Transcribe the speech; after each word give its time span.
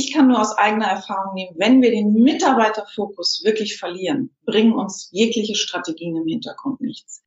Ich 0.00 0.12
kann 0.12 0.28
nur 0.28 0.40
aus 0.40 0.56
eigener 0.56 0.86
Erfahrung 0.86 1.34
nehmen, 1.34 1.56
wenn 1.56 1.82
wir 1.82 1.90
den 1.90 2.12
Mitarbeiterfokus 2.12 3.42
wirklich 3.44 3.78
verlieren, 3.78 4.30
bringen 4.46 4.72
uns 4.72 5.08
jegliche 5.10 5.56
Strategien 5.56 6.14
im 6.14 6.24
Hintergrund 6.24 6.80
nichts. 6.80 7.24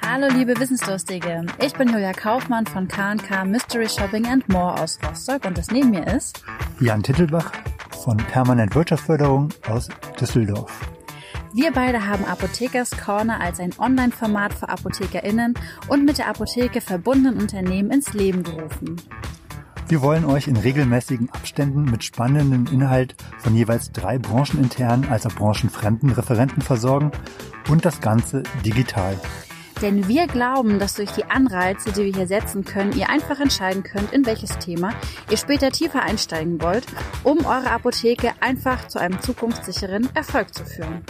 Hallo 0.00 0.28
liebe 0.34 0.58
Wissensdurstige, 0.58 1.44
ich 1.62 1.74
bin 1.74 1.90
Julia 1.90 2.14
Kaufmann 2.14 2.64
von 2.64 2.88
K&K 2.88 3.44
Mystery 3.44 3.86
Shopping 3.86 4.24
and 4.26 4.48
More 4.48 4.80
aus 4.80 4.98
Rostock 5.06 5.44
und 5.44 5.58
das 5.58 5.70
neben 5.70 5.90
mir 5.90 6.06
ist 6.06 6.42
Jan 6.80 7.02
Tittelbach 7.02 7.52
von 7.90 8.16
Permanent 8.16 8.74
Wirtschaftsförderung 8.74 9.50
aus 9.68 9.90
Düsseldorf. 10.18 10.95
Wir 11.56 11.72
beide 11.72 12.06
haben 12.06 12.26
Apothekers 12.26 12.90
Corner 12.90 13.40
als 13.40 13.60
ein 13.60 13.70
Online-Format 13.78 14.52
für 14.52 14.68
ApothekerInnen 14.68 15.54
und 15.88 16.04
mit 16.04 16.18
der 16.18 16.28
Apotheke 16.28 16.82
verbundenen 16.82 17.40
Unternehmen 17.40 17.90
ins 17.90 18.12
Leben 18.12 18.42
gerufen. 18.42 19.00
Wir 19.88 20.02
wollen 20.02 20.26
euch 20.26 20.48
in 20.48 20.58
regelmäßigen 20.58 21.30
Abständen 21.30 21.84
mit 21.84 22.04
spannendem 22.04 22.66
Inhalt 22.70 23.16
von 23.38 23.56
jeweils 23.56 23.90
drei 23.90 24.18
brancheninternen 24.18 25.08
als 25.08 25.24
auch 25.24 25.32
branchenfremden 25.32 26.10
Referenten 26.10 26.60
versorgen 26.60 27.10
und 27.70 27.86
das 27.86 28.02
Ganze 28.02 28.42
digital. 28.62 29.18
Denn 29.80 30.08
wir 30.08 30.26
glauben, 30.26 30.78
dass 30.78 30.94
durch 30.94 31.12
die 31.12 31.24
Anreize, 31.24 31.90
die 31.90 32.04
wir 32.04 32.12
hier 32.12 32.26
setzen 32.26 32.66
können, 32.66 32.92
ihr 32.92 33.08
einfach 33.08 33.40
entscheiden 33.40 33.82
könnt, 33.82 34.12
in 34.12 34.26
welches 34.26 34.58
Thema 34.58 34.90
ihr 35.30 35.38
später 35.38 35.70
tiefer 35.70 36.02
einsteigen 36.02 36.60
wollt, 36.60 36.84
um 37.24 37.46
eure 37.46 37.70
Apotheke 37.70 38.32
einfach 38.40 38.88
zu 38.88 38.98
einem 38.98 39.22
zukunftssicheren 39.22 40.14
Erfolg 40.14 40.52
zu 40.52 40.66
führen. 40.66 41.02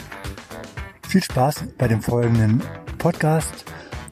Viel 1.08 1.22
Spaß 1.22 1.68
bei 1.78 1.86
dem 1.86 2.02
folgenden 2.02 2.60
Podcast 2.98 3.64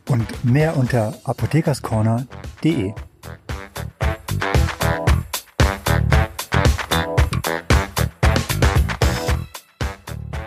und 0.08 0.44
mehr 0.44 0.76
unter 0.76 1.12
apothekerscorner.de. 1.24 2.94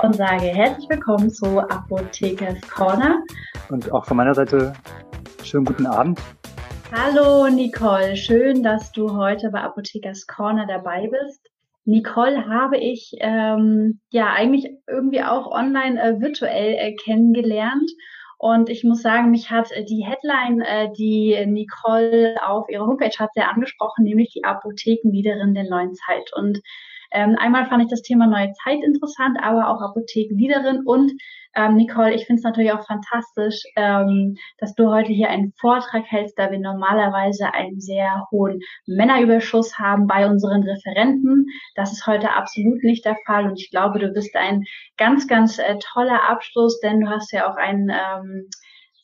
Und 0.01 0.15
sage 0.15 0.45
herzlich 0.45 0.89
willkommen 0.89 1.29
zu 1.29 1.59
Apothekers 1.59 2.61
Corner. 2.61 3.21
Und 3.69 3.91
auch 3.91 4.05
von 4.05 4.15
meiner 4.15 4.33
Seite 4.33 4.71
schönen 5.43 5.65
guten 5.65 5.85
Abend. 5.85 6.21
Hallo 6.93 7.49
Nicole, 7.49 8.15
schön, 8.15 8.63
dass 8.63 8.93
du 8.93 9.13
heute 9.17 9.49
bei 9.49 9.59
Apothekers 9.59 10.25
Corner 10.25 10.65
dabei 10.65 11.09
bist. 11.09 11.41
Nicole 11.87 12.47
habe 12.47 12.77
ich 12.77 13.15
ähm, 13.19 14.01
ja 14.09 14.33
eigentlich 14.33 14.69
irgendwie 14.87 15.23
auch 15.23 15.47
online 15.49 16.01
äh, 16.01 16.19
virtuell 16.19 16.75
äh, 16.75 16.95
kennengelernt. 16.95 17.89
Und 18.37 18.69
ich 18.69 18.83
muss 18.83 19.01
sagen, 19.01 19.31
mich 19.31 19.49
hat 19.49 19.71
äh, 19.71 19.85
die 19.85 20.05
Headline, 20.05 20.61
äh, 20.61 20.89
die 20.97 21.43
Nicole 21.45 22.35
auf 22.45 22.69
ihrer 22.69 22.85
Homepage 22.85 23.17
hat, 23.17 23.33
sehr 23.33 23.49
angesprochen, 23.49 24.03
nämlich 24.03 24.31
die 24.33 24.43
Apothekenliederin 24.43 25.53
der 25.53 25.69
neuen 25.69 25.93
Zeit. 25.95 26.29
Und 26.35 26.59
ähm, 27.11 27.37
einmal 27.39 27.65
fand 27.67 27.83
ich 27.83 27.89
das 27.89 28.01
Thema 28.01 28.27
neue 28.27 28.51
Zeit 28.63 28.79
interessant, 28.83 29.37
aber 29.41 29.69
auch 29.69 29.81
Apothekenliederin 29.81 30.81
und 30.85 31.13
ähm, 31.57 31.75
Nicole, 31.75 32.13
ich 32.13 32.25
finde 32.27 32.39
es 32.39 32.43
natürlich 32.43 32.71
auch 32.71 32.85
fantastisch, 32.85 33.63
ähm, 33.75 34.37
dass 34.59 34.75
du 34.75 34.91
heute 34.91 35.11
hier 35.11 35.29
einen 35.29 35.53
Vortrag 35.53 36.03
hältst, 36.05 36.37
da 36.37 36.51
wir 36.51 36.59
normalerweise 36.59 37.51
einen 37.53 37.79
sehr 37.79 38.27
hohen 38.31 38.59
Männerüberschuss 38.85 39.79
haben 39.79 40.05
bei 40.05 40.29
unseren 40.29 40.61
Referenten. 40.63 41.47
Das 41.75 41.91
ist 41.91 42.05
heute 42.05 42.31
absolut 42.33 42.83
nicht 42.83 43.05
der 43.05 43.17
Fall 43.25 43.45
und 43.49 43.59
ich 43.59 43.71
glaube, 43.71 43.97
du 43.97 44.09
bist 44.09 44.35
ein 44.35 44.65
ganz, 44.97 45.27
ganz 45.27 45.57
äh, 45.57 45.77
toller 45.93 46.29
Abschluss, 46.29 46.79
denn 46.79 47.01
du 47.01 47.09
hast 47.09 47.33
ja 47.33 47.51
auch 47.51 47.57
ein 47.57 47.89
ähm, 47.89 48.49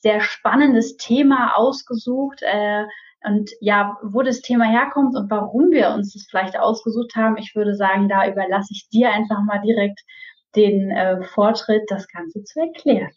sehr 0.02 0.22
spannendes 0.22 0.96
Thema 0.98 1.58
ausgesucht. 1.58 2.42
Äh, 2.44 2.84
und 3.26 3.50
ja, 3.62 3.98
wo 4.04 4.22
das 4.22 4.42
Thema 4.42 4.66
herkommt 4.66 5.16
und 5.16 5.32
warum 5.32 5.72
wir 5.72 5.92
uns 5.92 6.14
das 6.14 6.28
vielleicht 6.30 6.60
ausgesucht 6.60 7.16
haben, 7.16 7.38
ich 7.38 7.56
würde 7.56 7.74
sagen, 7.74 8.10
da 8.10 8.28
überlasse 8.28 8.74
ich 8.74 8.90
dir 8.90 9.12
einfach 9.12 9.42
mal 9.46 9.62
direkt 9.62 10.02
den 10.56 10.92
äh, 10.92 11.24
Vortritt, 11.34 11.84
das 11.88 12.08
Ganze 12.08 12.44
zu 12.44 12.60
erklären. 12.60 13.12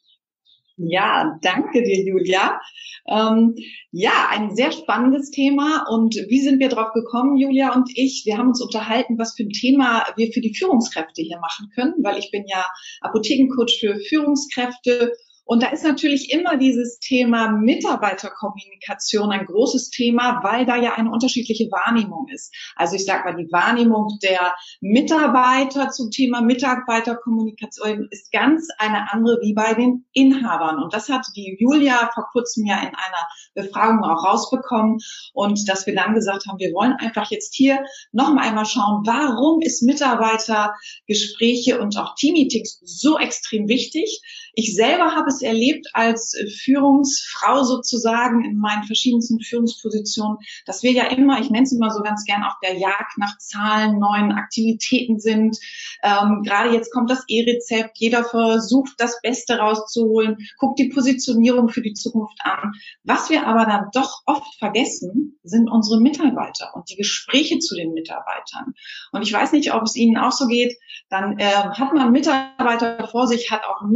Ja, 0.79 1.39
danke 1.41 1.83
dir, 1.83 2.05
Julia. 2.05 2.61
Ähm, 3.09 3.55
ja, 3.93 4.29
ein 4.31 4.55
sehr 4.55 4.73
spannendes 4.73 5.31
Thema. 5.31 5.87
Und 5.89 6.15
wie 6.29 6.41
sind 6.41 6.61
wir 6.61 6.69
drauf 6.69 6.93
gekommen, 6.93 7.39
Julia 7.39 7.75
und 7.75 7.89
ich? 7.95 8.25
Wir 8.27 8.37
haben 8.37 8.49
uns 8.49 8.61
unterhalten, 8.61 9.19
was 9.19 9.35
für 9.37 9.45
ein 9.45 9.51
Thema 9.51 10.05
wir 10.17 10.31
für 10.33 10.43
die 10.43 10.55
Führungskräfte 10.55 11.23
hier 11.23 11.39
machen 11.39 11.71
können, 11.75 11.95
weil 12.03 12.19
ich 12.19 12.31
bin 12.31 12.45
ja 12.47 12.67
Apothekencoach 13.01 13.79
für 13.81 13.97
Führungskräfte 14.01 15.13
und 15.47 15.62
da 15.62 15.69
ist 15.69 15.84
natürlich 15.84 16.33
immer 16.33 16.57
dieses 16.57 16.99
Thema 16.99 17.53
Mitarbeiterkommunikation 17.53 19.31
ein 19.31 19.47
großes 19.47 19.91
Thema, 19.91 20.41
weil 20.43 20.67
da 20.67 20.75
ja 20.77 20.95
eine 20.95 21.12
unterschiedliche 21.12 21.71
Wahrnehmung 21.71 22.27
ist. 22.34 22.53
Also 22.75 22.97
ich 22.97 23.05
sage 23.05 23.23
mal, 23.25 23.37
die 23.37 23.51
Wahrnehmung 23.53 24.19
der 24.25 24.56
Mitarbeiter 24.81 25.91
zum 25.91 26.11
Thema 26.11 26.41
Mitarbeiterkommunikation 26.41 28.09
ist 28.11 28.33
ganz 28.33 28.67
eine 28.79 29.12
andere 29.12 29.39
wie 29.41 29.55
bei 29.55 29.75
den 29.75 30.05
Inhabern. 30.12 30.83
Und 30.83 30.93
das 30.93 31.09
hat 31.09 31.25
die 31.37 31.56
Julia 31.61 32.11
vor 32.12 32.27
kurzem 32.33 32.67
ja 32.67 32.81
in 32.81 32.89
einer 32.89 33.29
Befragung 33.55 34.03
auch 34.03 34.25
rausbekommen. 34.25 34.99
Und 35.33 35.69
dass 35.69 35.87
wir 35.87 35.95
dann 35.95 36.15
gesagt 36.15 36.47
haben, 36.49 36.59
wir 36.59 36.73
wollen 36.73 36.95
einfach 36.95 37.31
jetzt 37.31 37.55
hier 37.55 37.85
noch 38.11 38.35
einmal 38.37 38.67
schauen, 38.67 39.05
warum 39.06 39.61
ist 39.61 39.85
Mitarbeitergespräche 39.85 41.81
und 41.81 41.97
auch 41.99 42.17
Teammeetings 42.17 42.81
so 42.83 43.17
extrem 43.17 43.69
wichtig? 43.69 44.21
Ich 44.59 44.75
selber 44.75 45.15
habe 45.15 45.28
es 45.28 45.43
erlebt 45.43 45.87
als 45.93 46.34
Führungsfrau 46.62 47.62
sozusagen 47.62 48.43
in 48.43 48.56
meinen 48.56 48.84
verschiedensten 48.84 49.39
Führungspositionen, 49.39 50.39
dass 50.65 50.83
wir 50.83 50.93
ja 50.93 51.05
immer, 51.09 51.39
ich 51.41 51.50
nenne 51.50 51.65
es 51.65 51.72
immer 51.72 51.91
so 51.91 52.03
ganz 52.03 52.25
gern, 52.25 52.43
auf 52.43 52.55
der 52.62 52.78
Jagd 52.78 53.19
nach 53.19 53.37
Zahlen, 53.37 53.99
neuen 53.99 54.33
Aktivitäten 54.33 55.21
sind. 55.21 55.59
Ähm, 56.03 56.41
gerade 56.43 56.72
jetzt 56.72 56.91
kommt 56.91 57.11
das 57.11 57.25
E-Rezept, 57.28 57.99
jeder 57.99 58.25
versucht 58.25 58.94
das 58.97 59.21
Beste 59.21 59.59
rauszuholen, 59.59 60.39
guckt 60.56 60.78
die 60.78 60.88
Positionierung 60.88 61.69
für 61.69 61.83
die 61.83 61.93
Zukunft 61.93 62.38
an. 62.41 62.73
Was 63.05 63.28
wir 63.28 63.47
aber 63.47 63.67
dann 63.67 63.91
doch 63.93 64.23
oft 64.25 64.59
vergessen, 64.59 65.38
sind 65.43 65.69
unsere 65.69 66.00
Mitarbeiter 66.00 66.75
und 66.75 66.88
die 66.88 66.97
Gespräche 66.97 67.59
zu 67.59 67.75
den 67.75 67.93
Mitarbeitern. 67.93 68.73
Und 69.12 69.21
ich 69.21 69.34
weiß 69.34 69.53
nicht, 69.53 69.75
ob 69.75 69.83
es 69.83 69.97
Ihnen 69.97 70.17
auch 70.17 70.33
so 70.33 70.47
geht, 70.47 70.78
dann 71.11 71.38
äh, 71.38 71.44
hat 71.44 71.93
man 71.93 72.05
einen 72.05 72.12
Mitarbeiter 72.12 73.06
vor 73.09 73.27
sich, 73.27 73.50
hat 73.50 73.62
auch 73.65 73.83
ein 73.83 73.91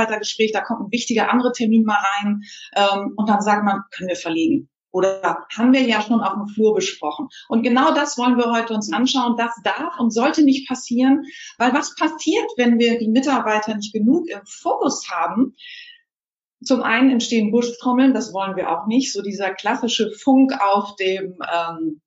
Mitarbeitergespräch, 0.00 0.52
da 0.52 0.60
kommt 0.60 0.80
ein 0.80 0.92
wichtiger 0.92 1.30
andere 1.30 1.52
Termin 1.52 1.84
mal 1.84 1.98
rein 1.98 2.42
ähm, 2.76 3.14
und 3.16 3.28
dann 3.28 3.40
sagt 3.40 3.64
man, 3.64 3.82
können 3.90 4.08
wir 4.08 4.16
verlegen. 4.16 4.68
Oder 4.92 5.46
haben 5.56 5.72
wir 5.72 5.82
ja 5.82 6.02
schon 6.02 6.20
auf 6.20 6.32
dem 6.34 6.48
Flur 6.48 6.74
besprochen. 6.74 7.28
Und 7.48 7.62
genau 7.62 7.94
das 7.94 8.18
wollen 8.18 8.36
wir 8.36 8.50
heute 8.50 8.74
uns 8.74 8.92
anschauen. 8.92 9.36
Das 9.36 9.52
darf 9.62 10.00
und 10.00 10.10
sollte 10.10 10.42
nicht 10.42 10.68
passieren, 10.68 11.22
weil 11.58 11.72
was 11.72 11.94
passiert, 11.94 12.50
wenn 12.56 12.80
wir 12.80 12.98
die 12.98 13.08
Mitarbeiter 13.08 13.76
nicht 13.76 13.92
genug 13.92 14.28
im 14.28 14.40
Fokus 14.44 15.08
haben? 15.08 15.54
Zum 16.64 16.82
einen 16.82 17.10
entstehen 17.10 17.52
Buschtrommeln, 17.52 18.14
das 18.14 18.34
wollen 18.34 18.56
wir 18.56 18.70
auch 18.70 18.86
nicht. 18.88 19.12
So 19.12 19.22
dieser 19.22 19.54
klassische 19.54 20.10
Funk 20.10 20.52
auf 20.60 20.96
dem 20.96 21.38
ähm, 21.40 22.00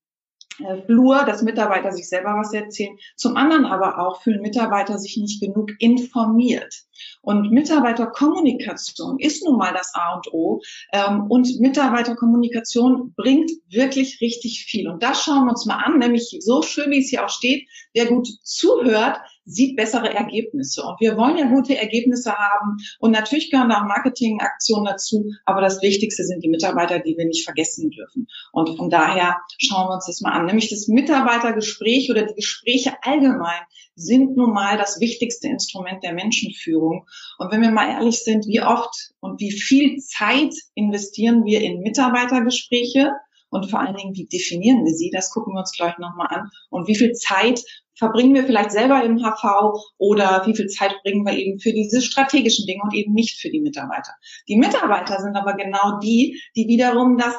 äh, 0.59 0.81
Flur, 0.83 1.23
dass 1.25 1.41
Mitarbeiter 1.41 1.91
sich 1.91 2.07
selber 2.07 2.35
was 2.37 2.53
erzählen. 2.53 2.97
Zum 3.15 3.37
anderen 3.37 3.65
aber 3.65 3.97
auch 3.99 4.21
fühlen 4.21 4.41
Mitarbeiter 4.41 4.99
sich 4.99 5.17
nicht 5.17 5.41
genug 5.41 5.71
informiert. 5.79 6.83
Und 7.21 7.51
Mitarbeiterkommunikation 7.51 9.19
ist 9.19 9.45
nun 9.45 9.57
mal 9.57 9.73
das 9.73 9.91
A 9.93 10.15
und 10.15 10.33
O. 10.33 10.61
Ähm, 10.91 11.25
und 11.29 11.59
Mitarbeiterkommunikation 11.59 13.13
bringt 13.15 13.51
wirklich 13.69 14.19
richtig 14.21 14.65
viel. 14.67 14.89
Und 14.89 15.03
das 15.03 15.23
schauen 15.23 15.45
wir 15.45 15.51
uns 15.51 15.65
mal 15.65 15.77
an, 15.77 15.99
nämlich 15.99 16.35
so 16.39 16.61
schön, 16.61 16.91
wie 16.91 16.99
es 16.99 17.09
hier 17.09 17.25
auch 17.25 17.29
steht, 17.29 17.67
wer 17.93 18.07
gut 18.07 18.27
zuhört, 18.43 19.19
sieht 19.45 19.75
bessere 19.75 20.13
Ergebnisse. 20.13 20.83
Und 20.83 20.99
wir 20.99 21.17
wollen 21.17 21.37
ja 21.37 21.45
gute 21.47 21.77
Ergebnisse 21.77 22.33
haben. 22.33 22.77
Und 22.99 23.11
natürlich 23.11 23.51
gehören 23.51 23.69
da 23.69 23.81
auch 23.81 23.87
Marketingaktionen 23.87 24.85
dazu. 24.85 25.31
Aber 25.45 25.61
das 25.61 25.81
Wichtigste 25.81 26.23
sind 26.23 26.43
die 26.43 26.49
Mitarbeiter, 26.49 26.99
die 26.99 27.17
wir 27.17 27.25
nicht 27.25 27.43
vergessen 27.43 27.89
dürfen. 27.89 28.27
Und 28.51 28.77
von 28.77 28.89
daher 28.89 29.37
schauen 29.57 29.87
wir 29.87 29.95
uns 29.95 30.05
das 30.05 30.21
mal 30.21 30.31
an. 30.31 30.45
Nämlich 30.45 30.69
das 30.69 30.87
Mitarbeitergespräch 30.87 32.09
oder 32.09 32.23
die 32.23 32.35
Gespräche 32.35 32.93
allgemein 33.01 33.61
sind 33.95 34.35
nun 34.35 34.53
mal 34.53 34.77
das 34.77 34.99
wichtigste 34.99 35.47
Instrument 35.47 36.03
der 36.03 36.13
Menschenführung. 36.13 37.07
Und 37.37 37.51
wenn 37.51 37.61
wir 37.61 37.71
mal 37.71 37.89
ehrlich 37.89 38.23
sind, 38.23 38.45
wie 38.47 38.61
oft 38.61 39.11
und 39.19 39.39
wie 39.39 39.51
viel 39.51 39.97
Zeit 39.97 40.53
investieren 40.75 41.45
wir 41.45 41.61
in 41.61 41.81
Mitarbeitergespräche? 41.81 43.11
Und 43.49 43.69
vor 43.69 43.81
allen 43.81 43.95
Dingen, 43.95 44.15
wie 44.15 44.25
definieren 44.25 44.83
wir 44.83 44.93
sie? 44.93 45.11
Das 45.13 45.29
gucken 45.29 45.53
wir 45.53 45.59
uns 45.59 45.73
gleich 45.77 45.97
nochmal 45.99 46.27
an. 46.29 46.49
Und 46.71 46.87
wie 46.87 46.95
viel 46.95 47.11
Zeit 47.13 47.61
verbringen 47.95 48.33
wir 48.33 48.45
vielleicht 48.45 48.71
selber 48.71 49.03
im 49.03 49.19
HV 49.19 49.79
oder 49.97 50.43
wie 50.47 50.55
viel 50.55 50.67
Zeit 50.67 50.95
bringen 51.03 51.25
wir 51.25 51.37
eben 51.37 51.59
für 51.59 51.71
diese 51.71 52.01
strategischen 52.01 52.65
Dinge 52.65 52.81
und 52.83 52.93
eben 52.95 53.13
nicht 53.13 53.39
für 53.39 53.49
die 53.49 53.61
Mitarbeiter. 53.61 54.13
Die 54.47 54.57
Mitarbeiter 54.57 55.21
sind 55.21 55.35
aber 55.35 55.53
genau 55.53 55.99
die, 55.99 56.41
die 56.55 56.67
wiederum 56.67 57.17
das 57.17 57.35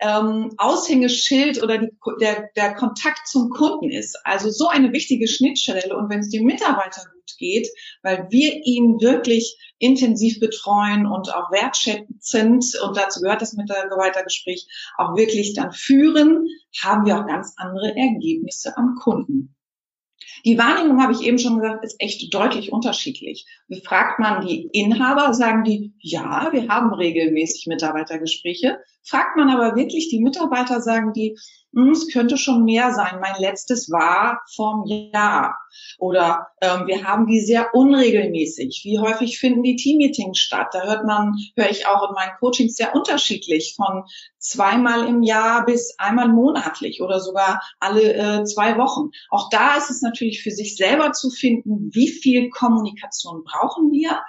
ähm, 0.00 0.52
Aushängeschild 0.58 1.62
oder 1.62 1.78
die, 1.78 1.90
der, 2.20 2.50
der 2.56 2.74
Kontakt 2.74 3.26
zum 3.26 3.50
Kunden 3.50 3.90
ist. 3.90 4.18
Also 4.24 4.50
so 4.50 4.68
eine 4.68 4.92
wichtige 4.92 5.26
Schnittstelle. 5.26 5.96
Und 5.96 6.08
wenn 6.08 6.20
es 6.20 6.28
die 6.28 6.40
Mitarbeiter 6.40 7.02
gut 7.12 7.34
geht, 7.38 7.68
weil 8.02 8.26
wir 8.30 8.60
ihn 8.64 9.00
wirklich 9.00 9.56
intensiv 9.78 10.40
betreuen 10.40 11.06
und 11.06 11.32
auch 11.34 11.50
wertschätzend, 11.50 12.64
und 12.84 12.96
dazu 12.96 13.20
gehört 13.20 13.42
das 13.42 13.54
Mitarbeitergespräch, 13.54 14.66
auch 14.96 15.16
wirklich 15.16 15.54
dann 15.54 15.72
führen, 15.72 16.46
haben 16.80 17.06
wir 17.06 17.18
auch 17.18 17.26
ganz 17.26 17.54
andere 17.56 17.94
Ergebnisse 17.96 18.76
am 18.76 18.96
Kunden. 19.00 19.54
Die 20.44 20.58
Wahrnehmung, 20.58 21.02
habe 21.02 21.12
ich 21.12 21.22
eben 21.22 21.38
schon 21.38 21.60
gesagt, 21.60 21.84
ist 21.84 21.96
echt 22.00 22.32
deutlich 22.32 22.72
unterschiedlich. 22.72 23.46
Fragt 23.84 24.18
man 24.18 24.46
die 24.46 24.68
Inhaber, 24.72 25.34
sagen 25.34 25.64
die, 25.64 25.94
ja, 25.98 26.48
wir 26.52 26.68
haben 26.68 26.92
regelmäßig 26.92 27.66
Mitarbeitergespräche. 27.66 28.78
Fragt 29.04 29.36
man 29.36 29.48
aber 29.50 29.76
wirklich 29.76 30.08
die 30.08 30.20
Mitarbeiter, 30.20 30.80
sagen 30.80 31.12
die, 31.12 31.36
hm, 31.74 31.90
es 31.90 32.12
könnte 32.12 32.36
schon 32.36 32.64
mehr 32.64 32.92
sein. 32.92 33.20
Mein 33.20 33.40
letztes 33.40 33.90
war 33.90 34.40
vom 34.56 34.84
Jahr. 34.86 35.56
Oder 35.98 36.48
ähm, 36.60 36.86
wir 36.86 37.04
haben 37.04 37.26
die 37.26 37.40
sehr 37.40 37.74
unregelmäßig. 37.74 38.82
Wie 38.84 38.98
häufig 38.98 39.38
finden 39.38 39.62
die 39.62 39.76
Teammeetings 39.76 40.38
statt? 40.38 40.68
Da 40.72 40.82
hört 40.82 41.04
man, 41.04 41.34
höre 41.56 41.70
ich 41.70 41.86
auch 41.86 42.08
in 42.08 42.14
meinen 42.14 42.36
Coachings 42.40 42.74
sehr 42.74 42.94
unterschiedlich, 42.94 43.74
von 43.76 44.04
zweimal 44.38 45.06
im 45.06 45.22
Jahr 45.22 45.66
bis 45.66 45.94
einmal 45.98 46.28
monatlich 46.28 47.02
oder 47.02 47.20
sogar 47.20 47.60
alle 47.80 48.14
äh, 48.14 48.44
zwei 48.44 48.78
Wochen. 48.78 49.10
Auch 49.30 49.50
da 49.50 49.76
ist 49.76 49.90
es 49.90 50.00
natürlich 50.00 50.42
für 50.42 50.50
sich 50.50 50.76
selber 50.76 51.12
zu 51.12 51.30
finden, 51.30 51.90
wie 51.92 52.08
viel 52.08 52.48
Kommunikation 52.50 53.44
brauchen 53.44 53.92
wir 53.92 54.22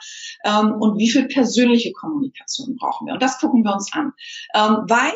ähm, 0.44 0.74
und 0.80 0.98
wie 0.98 1.10
viel 1.10 1.28
persönliche 1.28 1.94
Kommunikation 1.94 2.76
brauchen 2.76 3.08
wir. 3.08 3.14
Und 3.14 3.24
das 3.24 3.40
gucken 3.40 3.64
wir 3.64 3.74
uns 3.74 3.92
an. 3.94 4.14
Ähm, 4.54 4.86
weil 4.88 5.14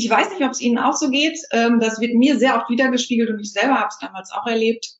ich 0.00 0.10
weiß 0.10 0.30
nicht, 0.30 0.42
ob 0.42 0.52
es 0.52 0.60
Ihnen 0.60 0.78
auch 0.78 0.94
so 0.94 1.10
geht. 1.10 1.38
Ähm, 1.52 1.78
das 1.78 2.00
wird 2.00 2.14
mir 2.14 2.38
sehr 2.38 2.56
oft 2.56 2.70
wiedergespiegelt 2.70 3.28
und 3.28 3.38
ich 3.38 3.52
selber 3.52 3.74
habe 3.74 3.88
es 3.88 3.98
damals 3.98 4.32
auch 4.32 4.46
erlebt 4.46 4.99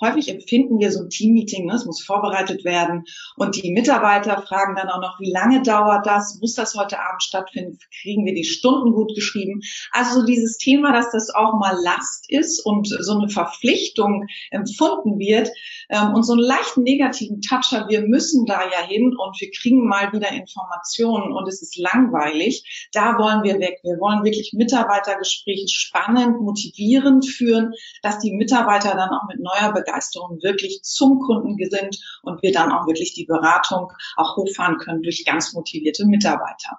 häufig 0.00 0.28
empfinden 0.28 0.78
wir 0.78 0.92
so 0.92 1.02
ein 1.02 1.10
Teammeeting, 1.10 1.66
ne, 1.66 1.74
es 1.74 1.84
muss 1.84 2.02
vorbereitet 2.02 2.64
werden. 2.64 3.04
Und 3.36 3.56
die 3.56 3.72
Mitarbeiter 3.72 4.42
fragen 4.42 4.76
dann 4.76 4.88
auch 4.88 5.00
noch, 5.00 5.18
wie 5.20 5.30
lange 5.30 5.62
dauert 5.62 6.06
das, 6.06 6.38
muss 6.40 6.54
das 6.54 6.74
heute 6.74 7.00
Abend 7.00 7.22
stattfinden, 7.22 7.78
kriegen 8.02 8.24
wir 8.24 8.34
die 8.34 8.44
Stunden 8.44 8.92
gut 8.92 9.14
geschrieben. 9.14 9.60
Also 9.92 10.20
so 10.20 10.26
dieses 10.26 10.58
Thema, 10.58 10.92
dass 10.92 11.10
das 11.10 11.30
auch 11.30 11.54
mal 11.58 11.76
Last 11.82 12.30
ist 12.30 12.64
und 12.64 12.86
so 12.86 13.18
eine 13.18 13.28
Verpflichtung 13.28 14.26
empfunden 14.50 15.18
wird 15.18 15.50
ähm, 15.88 16.14
und 16.14 16.22
so 16.22 16.34
einen 16.34 16.42
leichten 16.42 16.82
negativen 16.82 17.40
Touch 17.40 17.72
hat, 17.72 17.88
wir 17.88 18.02
müssen 18.02 18.46
da 18.46 18.62
ja 18.62 18.86
hin 18.86 19.14
und 19.16 19.40
wir 19.40 19.50
kriegen 19.50 19.86
mal 19.86 20.12
wieder 20.12 20.30
Informationen 20.30 21.32
und 21.32 21.48
es 21.48 21.62
ist 21.62 21.76
langweilig, 21.76 22.88
da 22.92 23.18
wollen 23.18 23.42
wir 23.42 23.58
weg. 23.58 23.80
Wir 23.82 23.98
wollen 23.98 24.24
wirklich 24.24 24.52
Mitarbeitergespräche 24.52 25.68
spannend, 25.68 26.40
motivierend 26.40 27.26
führen, 27.26 27.72
dass 28.02 28.18
die 28.20 28.32
Mitarbeiter 28.32 28.94
dann 28.94 29.10
auch 29.10 29.26
mit 29.28 29.40
neuer 29.40 29.72
Begeisterung 29.72 29.87
Begeisterung 29.88 30.38
wirklich 30.42 30.82
zum 30.82 31.20
Kunden 31.20 31.56
sind 31.70 31.98
und 32.22 32.42
wir 32.42 32.52
dann 32.52 32.72
auch 32.72 32.86
wirklich 32.86 33.14
die 33.14 33.24
Beratung 33.24 33.92
auch 34.16 34.36
hochfahren 34.36 34.78
können 34.78 35.02
durch 35.02 35.24
ganz 35.24 35.52
motivierte 35.54 36.06
Mitarbeiter. 36.06 36.78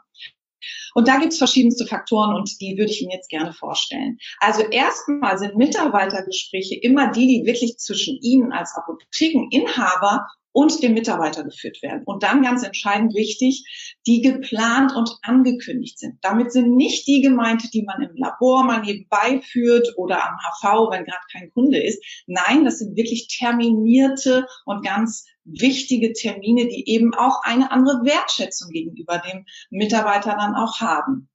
Und 0.93 1.07
da 1.07 1.17
gibt 1.17 1.33
es 1.33 1.37
verschiedenste 1.37 1.85
Faktoren 1.85 2.35
und 2.35 2.59
die 2.61 2.77
würde 2.77 2.91
ich 2.91 3.01
Ihnen 3.01 3.11
jetzt 3.11 3.29
gerne 3.29 3.53
vorstellen. 3.53 4.17
Also 4.39 4.63
erstmal 4.63 5.37
sind 5.37 5.55
Mitarbeitergespräche 5.55 6.75
immer 6.75 7.11
die, 7.11 7.27
die 7.27 7.45
wirklich 7.45 7.77
zwischen 7.77 8.17
Ihnen 8.21 8.51
als 8.51 8.75
Apothekeninhaber 8.75 10.27
und 10.51 10.81
dem 10.81 10.93
Mitarbeiter 10.93 11.43
geführt 11.43 11.81
werden. 11.81 12.03
Und 12.05 12.23
dann 12.23 12.41
ganz 12.41 12.63
entscheidend 12.63 13.13
wichtig, 13.15 13.97
die 14.07 14.21
geplant 14.21 14.95
und 14.95 15.11
angekündigt 15.21 15.99
sind. 15.99 16.17
Damit 16.21 16.51
sind 16.51 16.75
nicht 16.75 17.07
die 17.07 17.21
gemeint, 17.21 17.73
die 17.73 17.83
man 17.83 18.01
im 18.01 18.15
Labor 18.15 18.63
mal 18.63 18.81
nebenbei 18.81 19.41
führt 19.41 19.87
oder 19.97 20.23
am 20.23 20.37
HV, 20.37 20.91
wenn 20.91 21.05
gerade 21.05 21.25
kein 21.31 21.51
Kunde 21.51 21.81
ist. 21.81 22.03
Nein, 22.27 22.65
das 22.65 22.79
sind 22.79 22.95
wirklich 22.95 23.27
terminierte 23.27 24.45
und 24.65 24.83
ganz 24.83 25.25
wichtige 25.43 26.13
Termine, 26.13 26.67
die 26.67 26.87
eben 26.89 27.13
auch 27.13 27.41
eine 27.43 27.71
andere 27.71 28.01
Wertschätzung 28.03 28.69
gegenüber 28.71 29.19
dem 29.19 29.45
Mitarbeiter 29.69 30.35
dann 30.37 30.55
auch 30.55 30.79
haben 30.79 31.29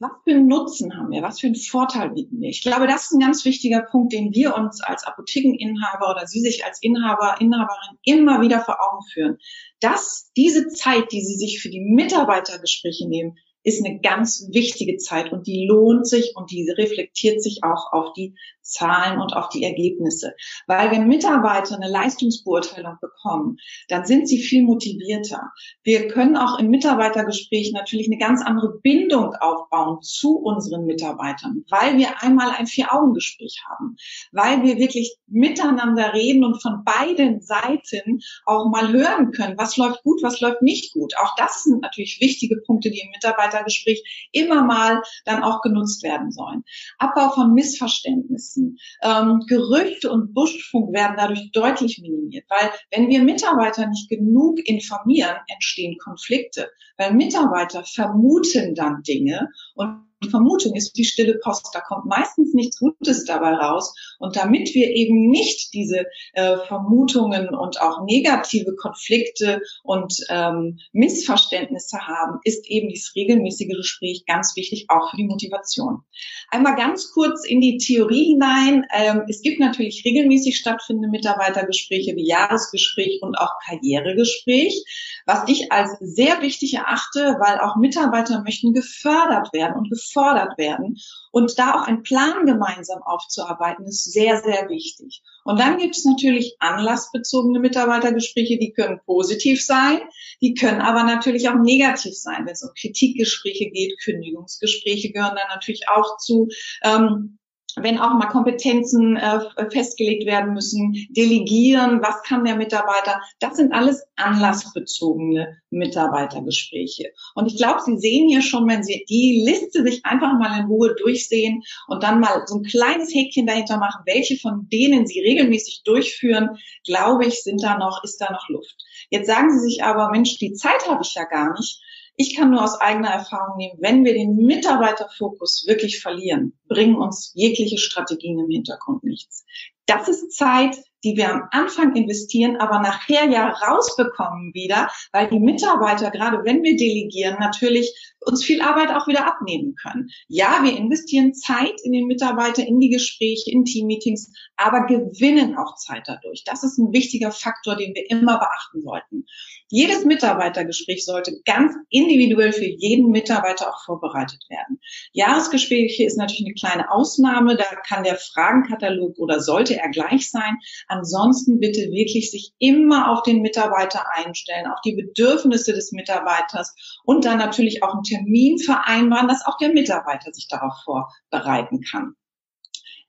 was 0.00 0.12
für 0.24 0.30
einen 0.30 0.46
Nutzen 0.46 0.96
haben 0.96 1.10
wir, 1.10 1.22
was 1.22 1.40
für 1.40 1.48
einen 1.48 1.56
Vorteil 1.56 2.10
bieten 2.10 2.40
wir? 2.40 2.48
Ich 2.48 2.62
glaube, 2.62 2.86
das 2.86 3.04
ist 3.04 3.12
ein 3.12 3.20
ganz 3.20 3.44
wichtiger 3.44 3.82
Punkt, 3.82 4.12
den 4.12 4.32
wir 4.32 4.54
uns 4.54 4.80
als 4.80 5.04
Apothekeninhaber 5.04 6.10
oder 6.10 6.26
Sie 6.26 6.40
sich 6.40 6.64
als 6.64 6.80
Inhaber, 6.82 7.36
Inhaberin 7.40 7.98
immer 8.04 8.40
wieder 8.40 8.60
vor 8.60 8.78
Augen 8.80 9.04
führen, 9.12 9.38
dass 9.80 10.30
diese 10.36 10.68
Zeit, 10.68 11.10
die 11.10 11.22
Sie 11.22 11.34
sich 11.34 11.60
für 11.60 11.68
die 11.68 11.80
Mitarbeitergespräche 11.80 13.08
nehmen, 13.08 13.38
ist 13.64 13.84
eine 13.84 14.00
ganz 14.00 14.48
wichtige 14.52 14.96
Zeit 14.98 15.32
und 15.32 15.46
die 15.46 15.66
lohnt 15.68 16.06
sich 16.06 16.34
und 16.36 16.50
die 16.50 16.70
reflektiert 16.70 17.42
sich 17.42 17.60
auch 17.64 17.92
auf 17.92 18.12
die 18.12 18.36
Zahlen 18.68 19.20
und 19.20 19.34
auf 19.34 19.48
die 19.48 19.64
Ergebnisse. 19.64 20.34
Weil 20.66 20.90
wenn 20.90 21.08
Mitarbeiter 21.08 21.76
eine 21.76 21.90
Leistungsbeurteilung 21.90 22.96
bekommen, 23.00 23.56
dann 23.88 24.04
sind 24.04 24.28
sie 24.28 24.38
viel 24.38 24.62
motivierter. 24.62 25.50
Wir 25.82 26.08
können 26.08 26.36
auch 26.36 26.58
im 26.58 26.68
Mitarbeitergespräch 26.68 27.72
natürlich 27.72 28.06
eine 28.06 28.18
ganz 28.18 28.42
andere 28.42 28.78
Bindung 28.82 29.34
aufbauen 29.40 30.02
zu 30.02 30.38
unseren 30.38 30.84
Mitarbeitern, 30.84 31.64
weil 31.70 31.96
wir 31.96 32.22
einmal 32.22 32.50
ein 32.50 32.66
Vier-Augen-Gespräch 32.66 33.62
haben, 33.68 33.96
weil 34.32 34.62
wir 34.62 34.78
wirklich 34.78 35.16
miteinander 35.26 36.12
reden 36.14 36.44
und 36.44 36.60
von 36.60 36.84
beiden 36.84 37.40
Seiten 37.40 38.20
auch 38.44 38.70
mal 38.70 38.92
hören 38.92 39.32
können, 39.32 39.58
was 39.58 39.76
läuft 39.76 40.02
gut, 40.02 40.22
was 40.22 40.40
läuft 40.40 40.62
nicht 40.62 40.92
gut. 40.92 41.14
Auch 41.18 41.34
das 41.36 41.64
sind 41.64 41.82
natürlich 41.82 42.20
wichtige 42.20 42.56
Punkte, 42.66 42.90
die 42.90 43.00
im 43.00 43.10
Mitarbeitergespräch 43.10 44.28
immer 44.32 44.62
mal 44.64 45.02
dann 45.24 45.42
auch 45.42 45.62
genutzt 45.62 46.02
werden 46.02 46.30
sollen. 46.30 46.64
Abbau 46.98 47.30
von 47.30 47.54
Missverständnissen 47.54 48.57
nutzen. 48.58 48.78
Ähm, 49.02 49.40
Gerüchte 49.46 50.10
und 50.10 50.34
Buschfunk 50.34 50.92
werden 50.92 51.16
dadurch 51.16 51.50
deutlich 51.52 51.98
minimiert, 52.00 52.44
weil 52.48 52.70
wenn 52.90 53.08
wir 53.08 53.22
Mitarbeiter 53.22 53.86
nicht 53.86 54.08
genug 54.08 54.58
informieren, 54.66 55.36
entstehen 55.48 55.96
Konflikte, 55.98 56.70
weil 56.96 57.14
Mitarbeiter 57.14 57.84
vermuten 57.84 58.74
dann 58.74 59.02
Dinge 59.02 59.48
und 59.74 60.07
Vermutung 60.26 60.74
ist 60.74 60.96
die 60.96 61.04
stille 61.04 61.38
Post. 61.38 61.68
Da 61.72 61.80
kommt 61.80 62.06
meistens 62.06 62.52
nichts 62.52 62.78
Gutes 62.78 63.24
dabei 63.24 63.54
raus. 63.54 63.94
Und 64.18 64.36
damit 64.36 64.74
wir 64.74 64.90
eben 64.90 65.30
nicht 65.30 65.72
diese 65.72 66.06
äh, 66.32 66.56
Vermutungen 66.66 67.50
und 67.50 67.80
auch 67.80 68.04
negative 68.04 68.74
Konflikte 68.74 69.62
und 69.84 70.14
ähm, 70.28 70.80
Missverständnisse 70.92 71.98
haben, 72.00 72.40
ist 72.42 72.68
eben 72.68 72.88
dieses 72.88 73.14
regelmäßige 73.14 73.76
Gespräch 73.76 74.24
ganz 74.26 74.56
wichtig, 74.56 74.86
auch 74.88 75.10
für 75.10 75.16
die 75.16 75.26
Motivation. 75.26 76.02
Einmal 76.50 76.74
ganz 76.74 77.12
kurz 77.12 77.44
in 77.46 77.60
die 77.60 77.78
Theorie 77.78 78.32
hinein. 78.32 78.84
Ähm, 78.92 79.22
es 79.28 79.40
gibt 79.42 79.60
natürlich 79.60 80.04
regelmäßig 80.04 80.58
stattfindende 80.58 81.10
Mitarbeitergespräche 81.10 82.16
wie 82.16 82.26
Jahresgespräch 82.26 83.20
und 83.22 83.36
auch 83.36 83.52
Karrieregespräch, 83.64 84.84
was 85.26 85.48
ich 85.48 85.70
als 85.70 85.96
sehr 86.00 86.42
wichtig 86.42 86.74
erachte, 86.74 87.36
weil 87.38 87.60
auch 87.60 87.76
Mitarbeiter 87.76 88.42
möchten 88.42 88.72
gefördert 88.72 89.52
werden 89.52 89.76
und 89.76 89.90
gefördert 89.90 90.07
gefordert 90.08 90.58
werden. 90.58 90.96
Und 91.30 91.58
da 91.58 91.74
auch 91.74 91.86
einen 91.86 92.02
Plan 92.02 92.46
gemeinsam 92.46 93.02
aufzuarbeiten, 93.02 93.86
ist 93.86 94.10
sehr, 94.12 94.40
sehr 94.42 94.68
wichtig. 94.68 95.22
Und 95.44 95.60
dann 95.60 95.78
gibt 95.78 95.96
es 95.96 96.04
natürlich 96.04 96.56
anlassbezogene 96.58 97.60
Mitarbeitergespräche, 97.60 98.58
die 98.58 98.72
können 98.72 99.00
positiv 99.04 99.64
sein, 99.64 100.00
die 100.40 100.54
können 100.54 100.80
aber 100.80 101.04
natürlich 101.04 101.48
auch 101.48 101.56
negativ 101.62 102.14
sein. 102.14 102.44
Wenn 102.44 102.52
es 102.52 102.62
um 102.62 102.70
Kritikgespräche 102.78 103.70
geht, 103.70 103.98
Kündigungsgespräche 104.02 105.12
gehören 105.12 105.36
dann 105.36 105.48
natürlich 105.54 105.88
auch 105.88 106.18
zu. 106.18 106.48
Ähm, 106.82 107.37
wenn 107.82 107.98
auch 107.98 108.14
mal 108.14 108.26
Kompetenzen 108.26 109.16
äh, 109.16 109.40
festgelegt 109.70 110.26
werden 110.26 110.54
müssen, 110.54 111.06
delegieren, 111.10 112.00
was 112.02 112.22
kann 112.22 112.44
der 112.44 112.56
Mitarbeiter, 112.56 113.20
das 113.40 113.56
sind 113.56 113.72
alles 113.72 114.04
anlassbezogene 114.16 115.56
Mitarbeitergespräche. 115.70 117.12
Und 117.34 117.46
ich 117.46 117.56
glaube, 117.56 117.80
Sie 117.84 117.98
sehen 117.98 118.28
hier 118.28 118.42
schon, 118.42 118.68
wenn 118.68 118.82
Sie 118.82 119.04
die 119.08 119.42
Liste 119.44 119.82
sich 119.82 120.04
einfach 120.04 120.38
mal 120.38 120.60
in 120.60 120.66
Ruhe 120.66 120.94
durchsehen 120.94 121.62
und 121.86 122.02
dann 122.02 122.20
mal 122.20 122.42
so 122.46 122.56
ein 122.56 122.64
kleines 122.64 123.14
Häkchen 123.14 123.46
dahinter 123.46 123.78
machen, 123.78 124.02
welche 124.06 124.36
von 124.36 124.68
denen 124.70 125.06
Sie 125.06 125.20
regelmäßig 125.20 125.82
durchführen, 125.84 126.58
glaube 126.84 127.26
ich, 127.26 127.42
sind 127.42 127.62
da 127.62 127.78
noch, 127.78 128.02
ist 128.04 128.18
da 128.18 128.32
noch 128.32 128.48
Luft. 128.48 128.76
Jetzt 129.10 129.26
sagen 129.26 129.50
Sie 129.50 129.60
sich 129.60 129.84
aber, 129.84 130.10
Mensch, 130.10 130.38
die 130.38 130.52
Zeit 130.52 130.88
habe 130.88 131.02
ich 131.02 131.14
ja 131.14 131.24
gar 131.24 131.52
nicht. 131.58 131.80
Ich 132.20 132.34
kann 132.34 132.50
nur 132.50 132.64
aus 132.64 132.80
eigener 132.80 133.10
Erfahrung 133.10 133.56
nehmen, 133.58 133.78
wenn 133.78 134.04
wir 134.04 134.12
den 134.12 134.34
Mitarbeiterfokus 134.34 135.66
wirklich 135.68 136.00
verlieren, 136.00 136.58
bringen 136.66 136.96
uns 136.96 137.30
jegliche 137.36 137.78
Strategien 137.78 138.40
im 138.40 138.50
Hintergrund 138.50 139.04
nichts. 139.04 139.46
Das 139.86 140.08
ist 140.08 140.32
Zeit, 140.32 140.76
die 141.04 141.16
wir 141.16 141.32
am 141.32 141.42
Anfang 141.50 141.94
investieren, 141.94 142.56
aber 142.56 142.80
nachher 142.80 143.26
ja 143.26 143.48
rausbekommen 143.48 144.52
wieder, 144.54 144.90
weil 145.12 145.28
die 145.28 145.40
Mitarbeiter, 145.40 146.10
gerade 146.10 146.44
wenn 146.44 146.62
wir 146.62 146.76
delegieren, 146.76 147.36
natürlich 147.38 147.94
uns 148.20 148.44
viel 148.44 148.60
Arbeit 148.60 148.90
auch 148.90 149.06
wieder 149.06 149.26
abnehmen 149.26 149.74
können. 149.80 150.08
Ja, 150.28 150.60
wir 150.62 150.76
investieren 150.76 151.34
Zeit 151.34 151.74
in 151.82 151.92
den 151.92 152.06
Mitarbeiter, 152.06 152.66
in 152.66 152.80
die 152.80 152.90
Gespräche, 152.90 153.50
in 153.50 153.64
Teammeetings, 153.64 154.32
aber 154.56 154.86
gewinnen 154.86 155.56
auch 155.56 155.76
Zeit 155.76 156.02
dadurch. 156.06 156.42
Das 156.44 156.64
ist 156.64 156.78
ein 156.78 156.92
wichtiger 156.92 157.30
Faktor, 157.30 157.76
den 157.76 157.94
wir 157.94 158.10
immer 158.10 158.38
beachten 158.38 158.82
sollten. 158.82 159.24
Jedes 159.70 160.04
Mitarbeitergespräch 160.04 161.04
sollte 161.04 161.40
ganz 161.44 161.74
individuell 161.90 162.52
für 162.52 162.64
jeden 162.64 163.10
Mitarbeiter 163.10 163.68
auch 163.68 163.84
vorbereitet 163.84 164.42
werden. 164.48 164.80
Jahresgespräche 165.12 166.04
ist 166.04 166.16
natürlich 166.16 166.46
eine 166.46 166.54
kleine 166.54 166.90
Ausnahme, 166.90 167.56
da 167.56 167.64
kann 167.86 168.02
der 168.02 168.16
Fragenkatalog 168.16 169.18
oder 169.18 169.40
sollte 169.40 169.78
er 169.78 169.90
gleich 169.90 170.30
sein, 170.30 170.56
Ansonsten 170.88 171.60
bitte 171.60 171.90
wirklich 171.90 172.30
sich 172.30 172.52
immer 172.58 173.12
auf 173.12 173.22
den 173.22 173.42
Mitarbeiter 173.42 174.04
einstellen, 174.12 174.66
auf 174.66 174.80
die 174.84 174.94
Bedürfnisse 174.94 175.72
des 175.72 175.92
Mitarbeiters 175.92 176.74
und 177.04 177.24
dann 177.24 177.38
natürlich 177.38 177.82
auch 177.82 177.94
einen 177.94 178.02
Termin 178.02 178.58
vereinbaren, 178.58 179.28
dass 179.28 179.46
auch 179.46 179.58
der 179.58 179.72
Mitarbeiter 179.72 180.32
sich 180.32 180.48
darauf 180.48 180.74
vorbereiten 180.84 181.80
kann. 181.82 182.14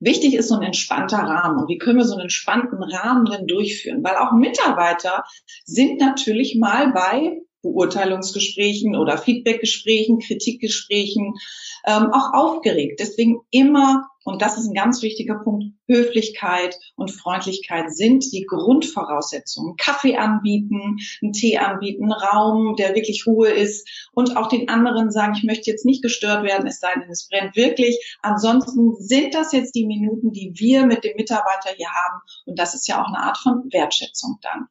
Wichtig 0.01 0.33
ist 0.33 0.47
so 0.47 0.55
ein 0.55 0.63
entspannter 0.63 1.17
Rahmen. 1.17 1.59
Und 1.59 1.67
wie 1.67 1.77
können 1.77 1.97
wir 1.97 2.05
so 2.05 2.13
einen 2.13 2.23
entspannten 2.23 2.81
Rahmen 2.81 3.25
denn 3.25 3.47
durchführen? 3.47 4.03
Weil 4.03 4.15
auch 4.15 4.31
Mitarbeiter 4.31 5.25
sind 5.65 5.99
natürlich 5.99 6.57
mal 6.57 6.93
bei 6.93 7.41
Beurteilungsgesprächen 7.61 8.95
oder 8.95 9.17
Feedbackgesprächen, 9.17 10.19
Kritikgesprächen 10.19 11.33
ähm, 11.85 12.13
auch 12.13 12.33
aufgeregt. 12.33 12.99
Deswegen 13.01 13.41
immer, 13.51 14.07
und 14.29 14.41
das 14.41 14.57
ist 14.57 14.67
ein 14.67 14.75
ganz 14.75 15.01
wichtiger 15.01 15.35
Punkt, 15.35 15.65
Höflichkeit 15.87 16.77
und 16.95 17.09
Freundlichkeit 17.09 17.91
sind 17.91 18.23
die 18.31 18.45
Grundvoraussetzungen. 18.47 19.75
Kaffee 19.75 20.17
anbieten, 20.17 20.97
einen 21.21 21.33
Tee 21.33 21.57
anbieten, 21.57 22.11
Raum, 22.11 22.75
der 22.75 22.93
wirklich 22.93 23.25
Ruhe 23.25 23.49
ist 23.49 23.89
und 24.13 24.37
auch 24.37 24.47
den 24.47 24.69
anderen 24.69 25.09
sagen, 25.09 25.33
ich 25.35 25.43
möchte 25.43 25.71
jetzt 25.71 25.85
nicht 25.85 26.03
gestört 26.03 26.43
werden, 26.43 26.67
es 26.67 26.79
sei 26.79 26.93
denn, 26.93 27.09
es 27.09 27.27
brennt 27.27 27.55
wirklich. 27.55 28.17
Ansonsten 28.21 28.95
sind 28.99 29.33
das 29.33 29.51
jetzt 29.51 29.73
die 29.73 29.87
Minuten, 29.87 30.31
die 30.31 30.53
wir 30.55 30.85
mit 30.85 31.03
dem 31.03 31.15
Mitarbeiter 31.15 31.71
hier 31.75 31.89
haben 31.89 32.21
und 32.45 32.59
das 32.59 32.75
ist 32.75 32.87
ja 32.87 33.01
auch 33.01 33.07
eine 33.07 33.23
Art 33.23 33.37
von 33.39 33.63
Wertschätzung 33.71 34.37
dann. 34.41 34.67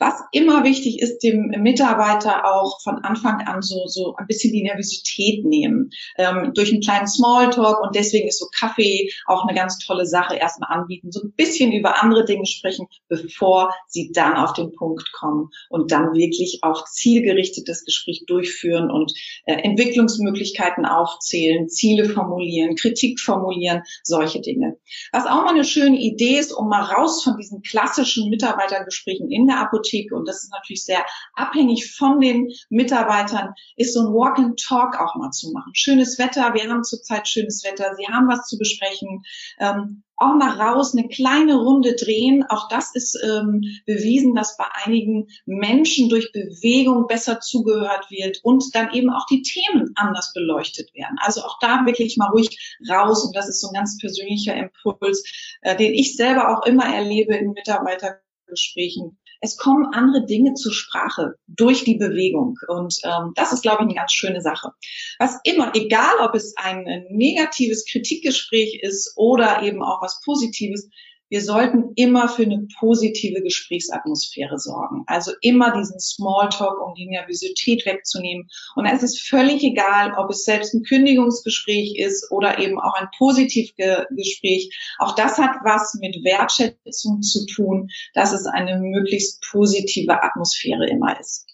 Was 0.00 0.14
immer 0.32 0.64
wichtig 0.64 1.02
ist, 1.02 1.18
dem 1.18 1.48
Mitarbeiter 1.60 2.50
auch 2.50 2.80
von 2.80 3.04
Anfang 3.04 3.42
an 3.46 3.60
so, 3.60 3.86
so 3.86 4.14
ein 4.16 4.26
bisschen 4.26 4.50
die 4.50 4.62
Nervosität 4.62 5.44
nehmen. 5.44 5.90
Ähm, 6.16 6.52
durch 6.54 6.72
einen 6.72 6.80
kleinen 6.80 7.06
Smalltalk 7.06 7.82
und 7.82 7.94
deswegen 7.94 8.26
ist 8.26 8.38
so 8.38 8.46
Kaffee 8.58 9.10
auch 9.26 9.46
eine 9.46 9.54
ganz 9.54 9.78
tolle 9.78 10.06
Sache. 10.06 10.36
Erstmal 10.36 10.72
anbieten, 10.72 11.12
so 11.12 11.20
ein 11.20 11.34
bisschen 11.36 11.70
über 11.72 12.02
andere 12.02 12.24
Dinge 12.24 12.46
sprechen, 12.46 12.86
bevor 13.08 13.74
sie 13.88 14.10
dann 14.14 14.36
auf 14.36 14.54
den 14.54 14.72
Punkt 14.72 15.12
kommen 15.12 15.50
und 15.68 15.92
dann 15.92 16.14
wirklich 16.14 16.60
auch 16.62 16.86
zielgerichtet 16.86 17.68
das 17.68 17.84
Gespräch 17.84 18.24
durchführen 18.26 18.90
und 18.90 19.12
äh, 19.44 19.52
Entwicklungsmöglichkeiten 19.52 20.86
aufzählen, 20.86 21.68
Ziele 21.68 22.08
formulieren, 22.08 22.74
Kritik 22.74 23.20
formulieren, 23.20 23.82
solche 24.02 24.40
Dinge. 24.40 24.78
Was 25.12 25.26
auch 25.26 25.44
mal 25.44 25.50
eine 25.50 25.64
schöne 25.64 25.98
Idee 25.98 26.38
ist, 26.38 26.52
um 26.52 26.70
mal 26.70 26.84
raus 26.84 27.22
von 27.22 27.36
diesen 27.36 27.60
klassischen 27.60 28.30
Mitarbeitergesprächen 28.30 29.30
in 29.30 29.46
der 29.46 29.60
Apotheke 29.60 29.89
Politik, 29.90 30.12
und 30.12 30.28
das 30.28 30.44
ist 30.44 30.52
natürlich 30.52 30.84
sehr 30.84 31.04
abhängig 31.34 31.94
von 31.94 32.20
den 32.20 32.48
Mitarbeitern, 32.68 33.54
ist 33.76 33.94
so 33.94 34.00
ein 34.00 34.14
Walk 34.14 34.38
and 34.38 34.60
Talk 34.60 34.98
auch 35.00 35.16
mal 35.16 35.30
zu 35.30 35.52
machen. 35.52 35.72
Schönes 35.74 36.18
Wetter, 36.18 36.54
wir 36.54 36.68
haben 36.68 36.84
zurzeit 36.84 37.28
schönes 37.28 37.64
Wetter, 37.64 37.94
Sie 37.96 38.06
haben 38.06 38.28
was 38.28 38.46
zu 38.46 38.58
besprechen. 38.58 39.22
Ähm, 39.58 40.02
auch 40.16 40.34
mal 40.34 40.60
raus, 40.60 40.94
eine 40.94 41.08
kleine 41.08 41.56
Runde 41.56 41.94
drehen. 41.94 42.44
Auch 42.50 42.68
das 42.68 42.94
ist 42.94 43.18
ähm, 43.24 43.62
bewiesen, 43.86 44.34
dass 44.34 44.58
bei 44.58 44.66
einigen 44.84 45.28
Menschen 45.46 46.10
durch 46.10 46.30
Bewegung 46.32 47.06
besser 47.06 47.40
zugehört 47.40 48.10
wird 48.10 48.38
und 48.42 48.62
dann 48.74 48.92
eben 48.92 49.08
auch 49.08 49.24
die 49.30 49.40
Themen 49.40 49.92
anders 49.94 50.34
beleuchtet 50.34 50.94
werden. 50.94 51.16
Also 51.22 51.40
auch 51.40 51.58
da 51.60 51.86
wirklich 51.86 52.18
mal 52.18 52.28
ruhig 52.28 52.76
raus. 52.90 53.24
Und 53.24 53.34
das 53.34 53.48
ist 53.48 53.62
so 53.62 53.68
ein 53.68 53.74
ganz 53.74 53.96
persönlicher 53.98 54.54
Impuls, 54.54 55.24
äh, 55.62 55.74
den 55.74 55.94
ich 55.94 56.16
selber 56.16 56.50
auch 56.50 56.66
immer 56.66 56.84
erlebe 56.84 57.34
in 57.34 57.52
Mitarbeitergesprächen 57.52 59.16
es 59.40 59.56
kommen 59.56 59.86
andere 59.92 60.26
Dinge 60.26 60.54
zur 60.54 60.72
Sprache 60.72 61.34
durch 61.46 61.84
die 61.84 61.96
Bewegung. 61.96 62.58
Und 62.68 63.00
ähm, 63.04 63.32
das 63.34 63.52
ist, 63.52 63.62
glaube 63.62 63.78
ich, 63.82 63.86
eine 63.86 63.94
ganz 63.94 64.12
schöne 64.12 64.42
Sache. 64.42 64.72
Was 65.18 65.38
immer, 65.44 65.74
egal 65.74 66.18
ob 66.20 66.34
es 66.34 66.54
ein 66.56 66.84
negatives 67.10 67.86
Kritikgespräch 67.86 68.80
ist 68.82 69.14
oder 69.16 69.62
eben 69.62 69.82
auch 69.82 70.02
was 70.02 70.20
Positives, 70.24 70.88
wir 71.30 71.42
sollten 71.42 71.92
immer 71.94 72.28
für 72.28 72.42
eine 72.42 72.66
positive 72.78 73.40
Gesprächsatmosphäre 73.40 74.58
sorgen. 74.58 75.04
Also 75.06 75.30
immer 75.40 75.72
diesen 75.72 76.00
Smalltalk, 76.00 76.84
um 76.84 76.94
die 76.94 77.06
Nervosität 77.06 77.86
wegzunehmen. 77.86 78.48
Und 78.74 78.86
es 78.86 79.04
ist 79.04 79.20
völlig 79.20 79.62
egal, 79.62 80.12
ob 80.18 80.30
es 80.30 80.44
selbst 80.44 80.74
ein 80.74 80.82
Kündigungsgespräch 80.82 81.96
ist 81.96 82.30
oder 82.32 82.58
eben 82.58 82.80
auch 82.80 82.94
ein 82.94 83.08
Positivgespräch. 83.16 84.76
Auch 84.98 85.14
das 85.14 85.38
hat 85.38 85.58
was 85.62 85.96
mit 86.00 86.16
Wertschätzung 86.24 87.22
zu 87.22 87.46
tun, 87.46 87.88
dass 88.14 88.32
es 88.32 88.46
eine 88.46 88.80
möglichst 88.80 89.40
positive 89.50 90.22
Atmosphäre 90.24 90.88
immer 90.88 91.18
ist. 91.20 91.46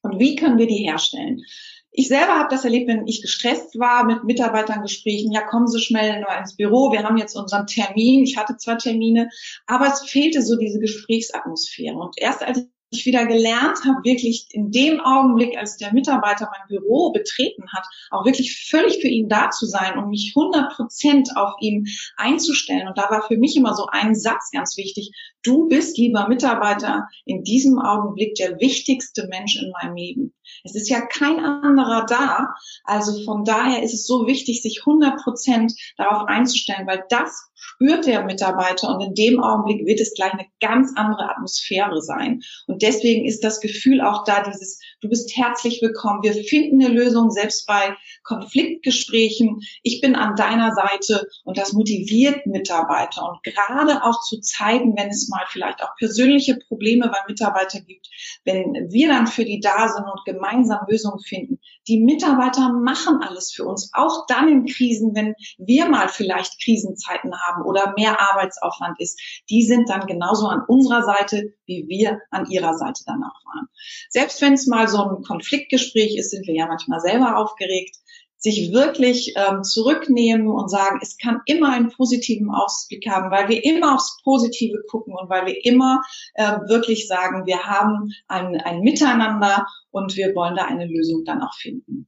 Und 0.00 0.18
wie 0.18 0.36
können 0.36 0.58
wir 0.58 0.66
die 0.66 0.86
herstellen? 0.86 1.42
Ich 1.90 2.08
selber 2.08 2.38
habe 2.38 2.48
das 2.50 2.64
erlebt, 2.64 2.88
wenn 2.88 3.06
ich 3.06 3.22
gestresst 3.22 3.78
war 3.78 4.04
mit 4.04 4.24
Mitarbeitern 4.24 4.82
Gesprächen. 4.82 5.32
Ja, 5.32 5.42
kommen 5.42 5.66
Sie 5.66 5.80
schnell 5.80 6.20
nur 6.20 6.36
ins 6.38 6.56
Büro. 6.56 6.92
Wir 6.92 7.02
haben 7.02 7.16
jetzt 7.16 7.34
unseren 7.34 7.66
Termin. 7.66 8.24
Ich 8.24 8.36
hatte 8.36 8.56
zwar 8.56 8.78
Termine, 8.78 9.30
aber 9.66 9.86
es 9.88 10.08
fehlte 10.08 10.42
so 10.42 10.56
diese 10.56 10.78
Gesprächsatmosphäre. 10.80 11.96
Und 11.96 12.14
erst 12.18 12.42
als 12.42 12.66
ich 12.90 13.04
wieder 13.04 13.26
gelernt 13.26 13.78
habe, 13.84 14.02
wirklich 14.04 14.46
in 14.50 14.70
dem 14.70 15.00
Augenblick, 15.00 15.56
als 15.58 15.76
der 15.76 15.92
Mitarbeiter 15.92 16.50
mein 16.50 16.68
Büro 16.68 17.12
betreten 17.12 17.64
hat, 17.72 17.84
auch 18.10 18.24
wirklich 18.24 18.66
völlig 18.68 19.00
für 19.00 19.08
ihn 19.08 19.28
da 19.28 19.50
zu 19.50 19.66
sein 19.66 19.98
und 19.98 20.08
mich 20.08 20.32
100 20.34 20.74
Prozent 20.74 21.36
auf 21.36 21.52
ihn 21.60 21.86
einzustellen. 22.16 22.88
Und 22.88 22.96
da 22.96 23.10
war 23.10 23.26
für 23.26 23.36
mich 23.36 23.56
immer 23.56 23.74
so 23.74 23.86
ein 23.90 24.14
Satz 24.14 24.50
ganz 24.52 24.76
wichtig. 24.76 25.10
Du 25.42 25.68
bist, 25.68 25.98
lieber 25.98 26.28
Mitarbeiter, 26.28 27.08
in 27.24 27.42
diesem 27.42 27.78
Augenblick 27.78 28.34
der 28.36 28.58
wichtigste 28.58 29.26
Mensch 29.28 29.56
in 29.56 29.70
meinem 29.70 29.96
Leben. 29.96 30.34
Es 30.64 30.74
ist 30.74 30.88
ja 30.88 31.00
kein 31.00 31.40
anderer 31.44 32.06
da. 32.06 32.54
Also 32.84 33.22
von 33.24 33.44
daher 33.44 33.82
ist 33.82 33.94
es 33.94 34.06
so 34.06 34.26
wichtig, 34.26 34.62
sich 34.62 34.80
100 34.86 35.22
Prozent 35.22 35.74
darauf 35.96 36.26
einzustellen, 36.26 36.86
weil 36.86 37.04
das 37.10 37.47
spürt 37.58 38.06
der 38.06 38.24
Mitarbeiter 38.24 38.94
und 38.94 39.00
in 39.00 39.14
dem 39.14 39.42
Augenblick 39.42 39.86
wird 39.86 40.00
es 40.00 40.14
gleich 40.14 40.32
eine 40.32 40.46
ganz 40.60 40.92
andere 40.96 41.30
Atmosphäre 41.30 42.00
sein. 42.02 42.40
Und 42.66 42.82
deswegen 42.82 43.26
ist 43.26 43.42
das 43.42 43.60
Gefühl 43.60 44.00
auch 44.00 44.24
da, 44.24 44.42
dieses, 44.42 44.80
du 45.00 45.08
bist 45.08 45.36
herzlich 45.36 45.82
willkommen, 45.82 46.22
wir 46.22 46.34
finden 46.34 46.84
eine 46.84 46.94
Lösung, 46.94 47.30
selbst 47.30 47.66
bei 47.66 47.96
Konfliktgesprächen. 48.22 49.60
Ich 49.82 50.00
bin 50.00 50.14
an 50.14 50.36
deiner 50.36 50.72
Seite 50.74 51.26
und 51.44 51.58
das 51.58 51.72
motiviert 51.72 52.46
Mitarbeiter. 52.46 53.28
Und 53.28 53.42
gerade 53.42 54.04
auch 54.04 54.20
zu 54.22 54.40
Zeiten, 54.40 54.94
wenn 54.96 55.08
es 55.08 55.28
mal 55.28 55.44
vielleicht 55.48 55.82
auch 55.82 55.96
persönliche 55.98 56.56
Probleme 56.68 57.08
bei 57.08 57.18
Mitarbeitern 57.28 57.84
gibt, 57.86 58.08
wenn 58.44 58.88
wir 58.90 59.08
dann 59.08 59.26
für 59.26 59.44
die 59.44 59.60
da 59.60 59.88
sind 59.88 60.04
und 60.04 60.24
gemeinsam 60.24 60.80
Lösungen 60.88 61.20
finden. 61.20 61.58
Die 61.88 62.00
Mitarbeiter 62.00 62.72
machen 62.72 63.20
alles 63.22 63.52
für 63.52 63.64
uns, 63.64 63.90
auch 63.94 64.26
dann 64.26 64.48
in 64.48 64.66
Krisen, 64.66 65.14
wenn 65.14 65.34
wir 65.56 65.88
mal 65.88 66.08
vielleicht 66.08 66.62
Krisenzeiten 66.62 67.32
haben 67.40 67.64
oder 67.64 67.94
mehr 67.96 68.20
Arbeitsaufwand 68.20 69.00
ist. 69.00 69.18
Die 69.48 69.62
sind 69.62 69.88
dann 69.88 70.06
genauso 70.06 70.46
an 70.48 70.62
unserer 70.68 71.02
Seite, 71.02 71.54
wie 71.66 71.86
wir 71.88 72.20
an 72.30 72.48
ihrer 72.50 72.74
Seite 72.74 73.02
dann 73.06 73.22
auch 73.24 73.44
waren. 73.46 73.68
Selbst 74.10 74.40
wenn 74.42 74.52
es 74.52 74.66
mal 74.66 74.86
so 74.86 75.02
ein 75.02 75.22
Konfliktgespräch 75.22 76.16
ist, 76.16 76.30
sind 76.30 76.46
wir 76.46 76.54
ja 76.54 76.66
manchmal 76.66 77.00
selber 77.00 77.38
aufgeregt 77.38 77.96
sich 78.38 78.72
wirklich 78.72 79.34
ähm, 79.36 79.62
zurücknehmen 79.64 80.48
und 80.48 80.70
sagen, 80.70 81.00
es 81.02 81.18
kann 81.18 81.40
immer 81.46 81.72
einen 81.72 81.90
positiven 81.90 82.50
Ausblick 82.50 83.06
haben, 83.08 83.30
weil 83.30 83.48
wir 83.48 83.64
immer 83.64 83.94
aufs 83.94 84.20
Positive 84.22 84.78
gucken 84.88 85.14
und 85.14 85.28
weil 85.28 85.46
wir 85.46 85.64
immer 85.64 86.02
äh, 86.34 86.58
wirklich 86.68 87.08
sagen, 87.08 87.46
wir 87.46 87.64
haben 87.64 88.12
ein, 88.28 88.56
ein 88.60 88.80
Miteinander 88.80 89.66
und 89.90 90.16
wir 90.16 90.34
wollen 90.34 90.54
da 90.54 90.64
eine 90.64 90.86
Lösung 90.86 91.24
dann 91.24 91.42
auch 91.42 91.54
finden. 91.54 92.06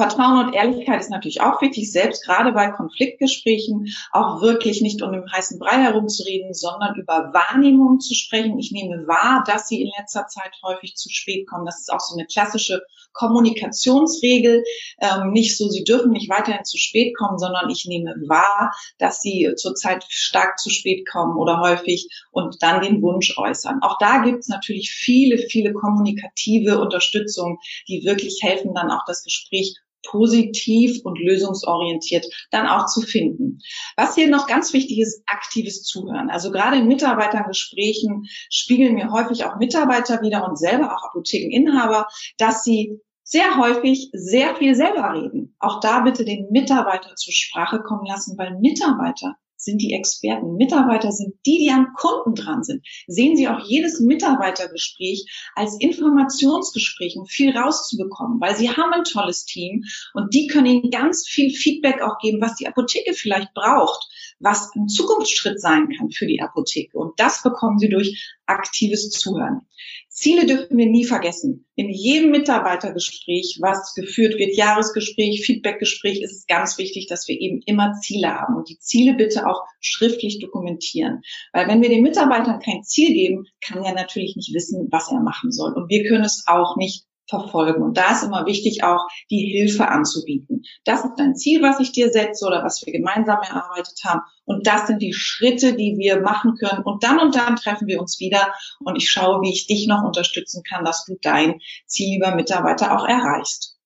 Vertrauen 0.00 0.46
und 0.46 0.54
Ehrlichkeit 0.54 0.98
ist 0.98 1.10
natürlich 1.10 1.42
auch 1.42 1.60
wichtig, 1.60 1.92
selbst 1.92 2.24
gerade 2.24 2.52
bei 2.52 2.70
Konfliktgesprächen 2.70 3.94
auch 4.12 4.40
wirklich 4.40 4.80
nicht 4.80 5.02
um 5.02 5.12
den 5.12 5.30
heißen 5.30 5.58
Brei 5.58 5.76
herumzureden, 5.76 6.54
sondern 6.54 6.94
über 6.94 7.34
Wahrnehmung 7.34 8.00
zu 8.00 8.14
sprechen. 8.14 8.58
Ich 8.58 8.72
nehme 8.72 9.06
wahr, 9.06 9.44
dass 9.46 9.68
Sie 9.68 9.82
in 9.82 9.90
letzter 9.98 10.26
Zeit 10.26 10.52
häufig 10.62 10.94
zu 10.94 11.10
spät 11.10 11.46
kommen. 11.46 11.66
Das 11.66 11.80
ist 11.80 11.92
auch 11.92 12.00
so 12.00 12.16
eine 12.16 12.26
klassische 12.26 12.80
Kommunikationsregel. 13.12 14.64
Ähm, 15.02 15.32
nicht 15.32 15.58
so, 15.58 15.68
Sie 15.68 15.84
dürfen 15.84 16.12
nicht 16.12 16.30
weiterhin 16.30 16.64
zu 16.64 16.78
spät 16.78 17.14
kommen, 17.14 17.38
sondern 17.38 17.68
ich 17.68 17.84
nehme 17.84 18.14
wahr, 18.26 18.72
dass 18.96 19.20
Sie 19.20 19.52
zurzeit 19.56 20.06
stark 20.08 20.58
zu 20.58 20.70
spät 20.70 21.06
kommen 21.06 21.36
oder 21.36 21.60
häufig 21.60 22.08
und 22.30 22.62
dann 22.62 22.80
den 22.80 23.02
Wunsch 23.02 23.36
äußern. 23.36 23.80
Auch 23.82 23.98
da 23.98 24.22
gibt 24.24 24.38
es 24.38 24.48
natürlich 24.48 24.92
viele, 24.92 25.36
viele 25.36 25.74
kommunikative 25.74 26.80
Unterstützung, 26.80 27.58
die 27.86 28.02
wirklich 28.06 28.38
helfen, 28.42 28.72
dann 28.72 28.90
auch 28.90 29.04
das 29.06 29.24
Gespräch 29.24 29.76
positiv 30.08 31.00
und 31.04 31.18
lösungsorientiert 31.18 32.26
dann 32.50 32.66
auch 32.66 32.86
zu 32.86 33.00
finden. 33.00 33.58
Was 33.96 34.14
hier 34.14 34.28
noch 34.28 34.46
ganz 34.46 34.72
wichtig 34.72 35.00
ist, 35.00 35.22
aktives 35.26 35.82
Zuhören. 35.82 36.30
Also 36.30 36.50
gerade 36.50 36.78
in 36.78 36.88
Mitarbeitergesprächen 36.88 38.26
spiegeln 38.50 38.94
mir 38.94 39.10
häufig 39.12 39.44
auch 39.44 39.56
Mitarbeiter 39.56 40.22
wieder 40.22 40.48
und 40.48 40.58
selber 40.58 40.96
auch 40.96 41.04
Apothekeninhaber, 41.04 42.06
dass 42.38 42.64
sie 42.64 43.00
sehr 43.22 43.58
häufig 43.58 44.10
sehr 44.12 44.56
viel 44.56 44.74
selber 44.74 45.14
reden. 45.14 45.54
Auch 45.60 45.80
da 45.80 46.00
bitte 46.00 46.24
den 46.24 46.48
Mitarbeiter 46.50 47.14
zur 47.14 47.32
Sprache 47.32 47.80
kommen 47.80 48.04
lassen, 48.04 48.36
weil 48.36 48.58
Mitarbeiter 48.58 49.36
sind 49.60 49.80
die 49.82 49.92
Experten. 49.92 50.56
Mitarbeiter 50.56 51.12
sind 51.12 51.34
die, 51.46 51.58
die 51.58 51.70
am 51.70 51.92
Kunden 51.94 52.34
dran 52.34 52.62
sind. 52.62 52.86
Sehen 53.06 53.36
Sie 53.36 53.48
auch 53.48 53.60
jedes 53.66 54.00
Mitarbeitergespräch 54.00 55.26
als 55.54 55.76
Informationsgespräch, 55.78 57.16
um 57.16 57.26
viel 57.26 57.56
rauszubekommen, 57.56 58.40
weil 58.40 58.56
Sie 58.56 58.70
haben 58.70 58.92
ein 58.92 59.04
tolles 59.04 59.44
Team 59.44 59.84
und 60.14 60.34
die 60.34 60.46
können 60.46 60.66
Ihnen 60.66 60.90
ganz 60.90 61.26
viel 61.28 61.50
Feedback 61.50 62.02
auch 62.02 62.18
geben, 62.18 62.40
was 62.40 62.56
die 62.56 62.66
Apotheke 62.66 63.12
vielleicht 63.12 63.52
braucht, 63.54 64.08
was 64.38 64.70
ein 64.74 64.88
Zukunftsschritt 64.88 65.60
sein 65.60 65.88
kann 65.96 66.10
für 66.10 66.26
die 66.26 66.40
Apotheke. 66.40 66.98
Und 66.98 67.18
das 67.20 67.42
bekommen 67.42 67.78
Sie 67.78 67.88
durch 67.88 68.34
aktives 68.46 69.10
Zuhören. 69.10 69.66
Ziele 70.10 70.44
dürfen 70.44 70.76
wir 70.76 70.86
nie 70.86 71.04
vergessen. 71.04 71.66
In 71.76 71.88
jedem 71.88 72.32
Mitarbeitergespräch, 72.32 73.58
was 73.60 73.94
geführt 73.94 74.38
wird, 74.38 74.56
Jahresgespräch, 74.56 75.42
Feedbackgespräch, 75.46 76.20
ist 76.20 76.32
es 76.32 76.46
ganz 76.46 76.78
wichtig, 76.78 77.06
dass 77.06 77.28
wir 77.28 77.40
eben 77.40 77.62
immer 77.64 77.92
Ziele 78.02 78.34
haben 78.34 78.56
und 78.56 78.68
die 78.68 78.78
Ziele 78.78 79.14
bitte 79.14 79.46
auch 79.46 79.62
schriftlich 79.80 80.40
dokumentieren. 80.40 81.22
Weil 81.52 81.68
wenn 81.68 81.80
wir 81.80 81.88
den 81.88 82.02
Mitarbeitern 82.02 82.60
kein 82.60 82.82
Ziel 82.82 83.14
geben, 83.14 83.46
kann 83.60 83.84
er 83.84 83.94
natürlich 83.94 84.34
nicht 84.34 84.52
wissen, 84.52 84.88
was 84.90 85.10
er 85.10 85.20
machen 85.20 85.52
soll. 85.52 85.72
Und 85.74 85.88
wir 85.88 86.04
können 86.08 86.24
es 86.24 86.44
auch 86.46 86.76
nicht 86.76 87.06
verfolgen. 87.30 87.82
Und 87.82 87.96
da 87.96 88.12
ist 88.12 88.24
immer 88.24 88.44
wichtig, 88.44 88.84
auch 88.84 89.06
die 89.30 89.46
Hilfe 89.56 89.88
anzubieten. 89.88 90.64
Das 90.84 91.04
ist 91.04 91.14
dein 91.16 91.36
Ziel, 91.36 91.62
was 91.62 91.80
ich 91.80 91.92
dir 91.92 92.10
setze 92.10 92.44
oder 92.46 92.62
was 92.62 92.84
wir 92.84 92.92
gemeinsam 92.92 93.38
erarbeitet 93.40 93.98
haben. 94.04 94.20
Und 94.44 94.66
das 94.66 94.88
sind 94.88 95.00
die 95.00 95.14
Schritte, 95.14 95.74
die 95.74 95.96
wir 95.96 96.20
machen 96.20 96.56
können. 96.58 96.82
Und 96.82 97.04
dann 97.04 97.20
und 97.20 97.36
dann 97.36 97.56
treffen 97.56 97.86
wir 97.86 98.00
uns 98.00 98.20
wieder 98.20 98.52
und 98.80 98.96
ich 98.96 99.10
schaue, 99.10 99.40
wie 99.40 99.52
ich 99.52 99.66
dich 99.66 99.86
noch 99.86 100.02
unterstützen 100.02 100.62
kann, 100.68 100.84
dass 100.84 101.04
du 101.06 101.16
dein 101.22 101.60
Ziel 101.86 102.18
über 102.18 102.34
Mitarbeiter 102.34 102.96
auch 102.96 103.06
erreichst. 103.06 103.78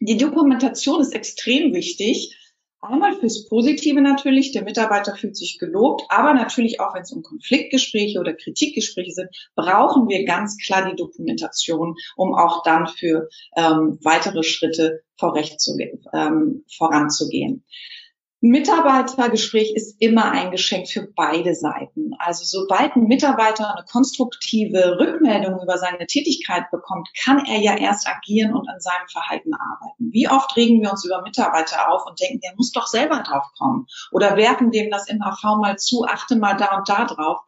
Die 0.00 0.16
Dokumentation 0.16 1.00
ist 1.00 1.14
extrem 1.14 1.72
wichtig 1.74 2.36
Einmal 2.84 3.18
fürs 3.18 3.48
Positive 3.48 4.00
natürlich, 4.02 4.52
der 4.52 4.62
Mitarbeiter 4.62 5.16
fühlt 5.16 5.36
sich 5.36 5.58
gelobt, 5.58 6.02
aber 6.10 6.34
natürlich 6.34 6.80
auch, 6.80 6.94
wenn 6.94 7.02
es 7.02 7.12
um 7.12 7.22
Konfliktgespräche 7.22 8.20
oder 8.20 8.34
Kritikgespräche 8.34 9.12
sind, 9.12 9.28
brauchen 9.54 10.08
wir 10.08 10.24
ganz 10.26 10.58
klar 10.58 10.90
die 10.90 10.96
Dokumentation, 10.96 11.94
um 12.16 12.34
auch 12.34 12.62
dann 12.62 12.86
für 12.86 13.28
ähm, 13.56 13.98
weitere 14.02 14.42
Schritte 14.42 15.00
vorrecht 15.16 15.60
zu, 15.60 15.78
ähm, 16.12 16.64
voranzugehen. 16.76 17.64
Mitarbeitergespräch 18.46 19.72
ist 19.74 19.96
immer 20.00 20.30
ein 20.30 20.50
Geschenk 20.50 20.86
für 20.86 21.08
beide 21.16 21.54
Seiten. 21.54 22.10
Also 22.18 22.44
sobald 22.44 22.94
ein 22.94 23.04
Mitarbeiter 23.04 23.74
eine 23.74 23.86
konstruktive 23.90 24.98
Rückmeldung 24.98 25.62
über 25.62 25.78
seine 25.78 26.06
Tätigkeit 26.06 26.70
bekommt, 26.70 27.08
kann 27.24 27.46
er 27.46 27.62
ja 27.62 27.74
erst 27.74 28.06
agieren 28.06 28.52
und 28.52 28.68
an 28.68 28.80
seinem 28.80 29.08
Verhalten 29.10 29.54
arbeiten. 29.54 30.12
Wie 30.12 30.28
oft 30.28 30.54
regen 30.58 30.82
wir 30.82 30.90
uns 30.90 31.06
über 31.06 31.22
Mitarbeiter 31.22 31.90
auf 31.90 32.04
und 32.04 32.20
denken, 32.20 32.40
der 32.40 32.52
muss 32.54 32.70
doch 32.70 32.86
selber 32.86 33.22
drauf 33.26 33.46
kommen 33.56 33.86
oder 34.12 34.36
werfen 34.36 34.70
dem 34.70 34.90
das 34.90 35.08
im 35.08 35.22
AV 35.22 35.42
mal 35.62 35.78
zu, 35.78 36.04
achte 36.04 36.36
mal 36.36 36.52
da 36.52 36.76
und 36.76 36.86
da 36.86 37.06
drauf. 37.06 37.38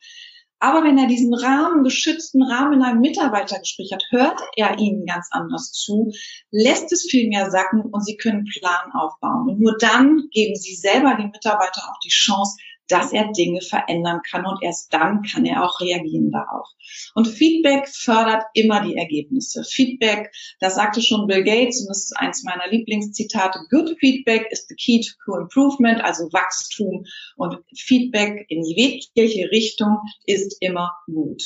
Aber 0.58 0.84
wenn 0.84 0.96
er 0.96 1.06
diesen 1.06 1.34
Rahmen, 1.34 1.84
geschützten 1.84 2.42
Rahmen 2.42 2.74
in 2.74 2.82
einem 2.82 3.00
Mitarbeitergespräch 3.00 3.92
hat, 3.92 4.04
hört 4.10 4.40
er 4.56 4.78
ihnen 4.78 5.04
ganz 5.04 5.28
anders 5.30 5.72
zu, 5.72 6.12
lässt 6.50 6.92
es 6.92 7.06
viel 7.10 7.28
mehr 7.28 7.50
sacken 7.50 7.82
und 7.82 8.04
sie 8.04 8.16
können 8.16 8.44
Plan 8.44 8.92
aufbauen. 8.92 9.50
Und 9.50 9.60
nur 9.60 9.76
dann 9.78 10.28
geben 10.30 10.54
sie 10.56 10.74
selber 10.74 11.14
den 11.14 11.30
Mitarbeiter 11.30 11.82
auch 11.82 11.98
die 12.04 12.10
Chance, 12.10 12.56
dass 12.88 13.12
er 13.12 13.32
Dinge 13.32 13.60
verändern 13.60 14.20
kann 14.28 14.46
und 14.46 14.62
erst 14.62 14.92
dann 14.92 15.22
kann 15.22 15.44
er 15.44 15.64
auch 15.64 15.80
reagieren 15.80 16.30
darauf. 16.30 16.68
Und 17.14 17.26
Feedback 17.26 17.88
fördert 17.88 18.44
immer 18.54 18.84
die 18.86 18.96
Ergebnisse. 18.96 19.64
Feedback, 19.64 20.32
das 20.60 20.76
sagte 20.76 21.02
schon 21.02 21.26
Bill 21.26 21.44
Gates 21.44 21.80
und 21.80 21.88
das 21.88 22.04
ist 22.04 22.16
eins 22.16 22.44
meiner 22.44 22.68
Lieblingszitate, 22.68 23.60
good 23.70 23.96
feedback 23.98 24.46
is 24.50 24.66
the 24.68 24.74
key 24.74 25.00
to 25.24 25.36
improvement, 25.36 26.02
also 26.02 26.24
Wachstum 26.32 27.04
und 27.36 27.58
Feedback 27.74 28.46
in 28.48 28.64
jegliche 28.64 29.50
Richtung 29.50 29.98
ist 30.24 30.56
immer 30.60 30.92
gut. 31.06 31.42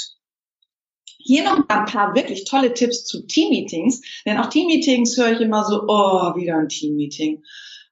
Hier 1.22 1.44
noch 1.44 1.68
ein 1.68 1.84
paar 1.84 2.14
wirklich 2.14 2.44
tolle 2.44 2.72
Tipps 2.72 3.04
zu 3.04 3.26
Teammeetings, 3.26 4.00
denn 4.24 4.38
auch 4.38 4.48
Teammeetings 4.48 5.16
höre 5.18 5.32
ich 5.32 5.40
immer 5.40 5.64
so, 5.64 5.82
oh, 5.86 6.34
wieder 6.34 6.56
ein 6.56 6.68
Teammeeting. 6.68 7.42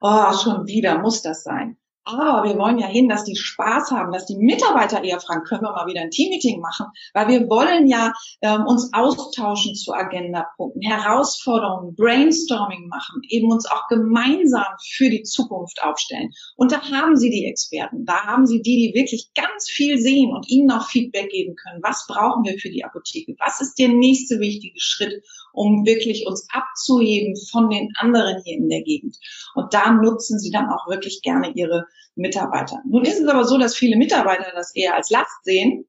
Oh, 0.01 0.33
schon 0.33 0.67
wieder 0.67 0.99
muss 1.01 1.23
das 1.23 1.43
sein. 1.43 1.77
Aber 2.11 2.49
wir 2.49 2.57
wollen 2.57 2.79
ja 2.79 2.87
hin, 2.87 3.07
dass 3.07 3.25
die 3.25 3.37
Spaß 3.37 3.91
haben, 3.91 4.13
dass 4.13 4.25
die 4.25 4.39
Mitarbeiter 4.39 5.05
eher 5.05 5.21
fragen, 5.21 5.45
können 5.45 5.61
wir 5.61 5.73
mal 5.73 5.87
wieder 5.87 6.01
ein 6.01 6.11
Teammeeting 6.11 6.59
machen? 6.59 6.87
Weil 7.13 7.29
wir 7.29 7.41
wollen 7.51 7.87
ja 7.87 8.15
ähm, 8.41 8.65
uns 8.67 8.91
austauschen 8.95 9.75
zu 9.75 9.93
Agendapunkten, 9.93 10.81
Herausforderungen, 10.81 11.95
Brainstorming 11.95 12.89
machen, 12.89 13.21
eben 13.29 13.53
uns 13.53 13.67
auch 13.67 13.89
gemeinsam 13.89 14.65
für 14.91 15.11
die 15.11 15.23
Zukunft 15.23 15.83
aufstellen. 15.83 16.31
Und 16.57 16.73
da 16.73 16.81
haben 16.81 17.15
Sie 17.17 17.29
die 17.29 17.45
Experten, 17.45 18.07
da 18.07 18.25
haben 18.25 18.47
Sie 18.47 18.63
die, 18.63 18.91
die 18.91 18.99
wirklich 18.99 19.29
ganz 19.35 19.69
viel 19.69 19.99
sehen 19.99 20.33
und 20.33 20.49
Ihnen 20.49 20.71
auch 20.71 20.89
Feedback 20.89 21.29
geben 21.29 21.57
können. 21.57 21.83
Was 21.83 22.07
brauchen 22.09 22.43
wir 22.45 22.59
für 22.59 22.71
die 22.71 22.85
Apotheke? 22.87 23.35
Was 23.39 23.61
ist 23.61 23.79
der 23.79 23.89
nächste 23.89 24.41
wichtige 24.41 24.81
Schritt, 24.81 25.23
um 25.53 25.85
wirklich 25.85 26.27
uns 26.27 26.47
abzuheben 26.51 27.35
von 27.51 27.69
den 27.69 27.93
anderen 27.99 28.41
hier 28.45 28.57
in 28.57 28.71
der 28.71 28.83
Gegend? 28.83 29.19
Und 29.55 29.75
da 29.75 29.93
nutzen 29.93 30.39
Sie 30.39 30.51
dann 30.51 30.71
auch 30.71 30.89
wirklich 30.89 31.21
gerne 31.21 31.53
Ihre 31.55 31.85
Mitarbeiter. 32.15 32.81
Nun 32.85 33.05
ist 33.05 33.21
es 33.21 33.29
aber 33.29 33.45
so, 33.45 33.59
dass 33.59 33.75
viele 33.75 33.97
Mitarbeiter 33.97 34.53
das 34.55 34.75
eher 34.75 34.95
als 34.95 35.11
Last 35.11 35.45
sehen. 35.45 35.87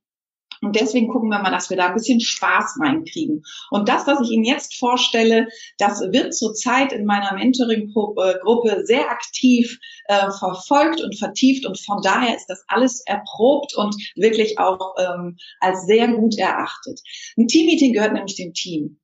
Und 0.61 0.75
deswegen 0.75 1.07
gucken 1.07 1.29
wir 1.29 1.39
mal, 1.39 1.51
dass 1.51 1.69
wir 1.69 1.77
da 1.77 1.87
ein 1.87 1.93
bisschen 1.93 2.19
Spaß 2.19 2.79
reinkriegen. 2.81 3.43
Und 3.71 3.87
das, 3.87 4.05
was 4.07 4.19
ich 4.21 4.31
Ihnen 4.31 4.43
jetzt 4.43 4.75
vorstelle, 4.75 5.47
das 5.77 6.01
wird 6.01 6.35
zurzeit 6.35 6.91
in 6.91 7.05
meiner 7.05 7.33
Mentoring-Gruppe 7.33 8.81
sehr 8.83 9.09
aktiv 9.09 9.79
äh, 10.05 10.29
verfolgt 10.37 11.01
und 11.01 11.17
vertieft. 11.17 11.65
Und 11.65 11.79
von 11.79 12.01
daher 12.01 12.35
ist 12.35 12.47
das 12.47 12.63
alles 12.67 13.01
erprobt 13.05 13.73
und 13.77 13.95
wirklich 14.15 14.59
auch 14.59 14.95
ähm, 14.99 15.37
als 15.61 15.85
sehr 15.85 16.09
gut 16.09 16.37
erachtet. 16.37 16.99
Ein 17.37 17.47
Teammeeting 17.47 17.93
gehört 17.93 18.13
nämlich 18.13 18.35
dem 18.35 18.53
Team 18.53 18.99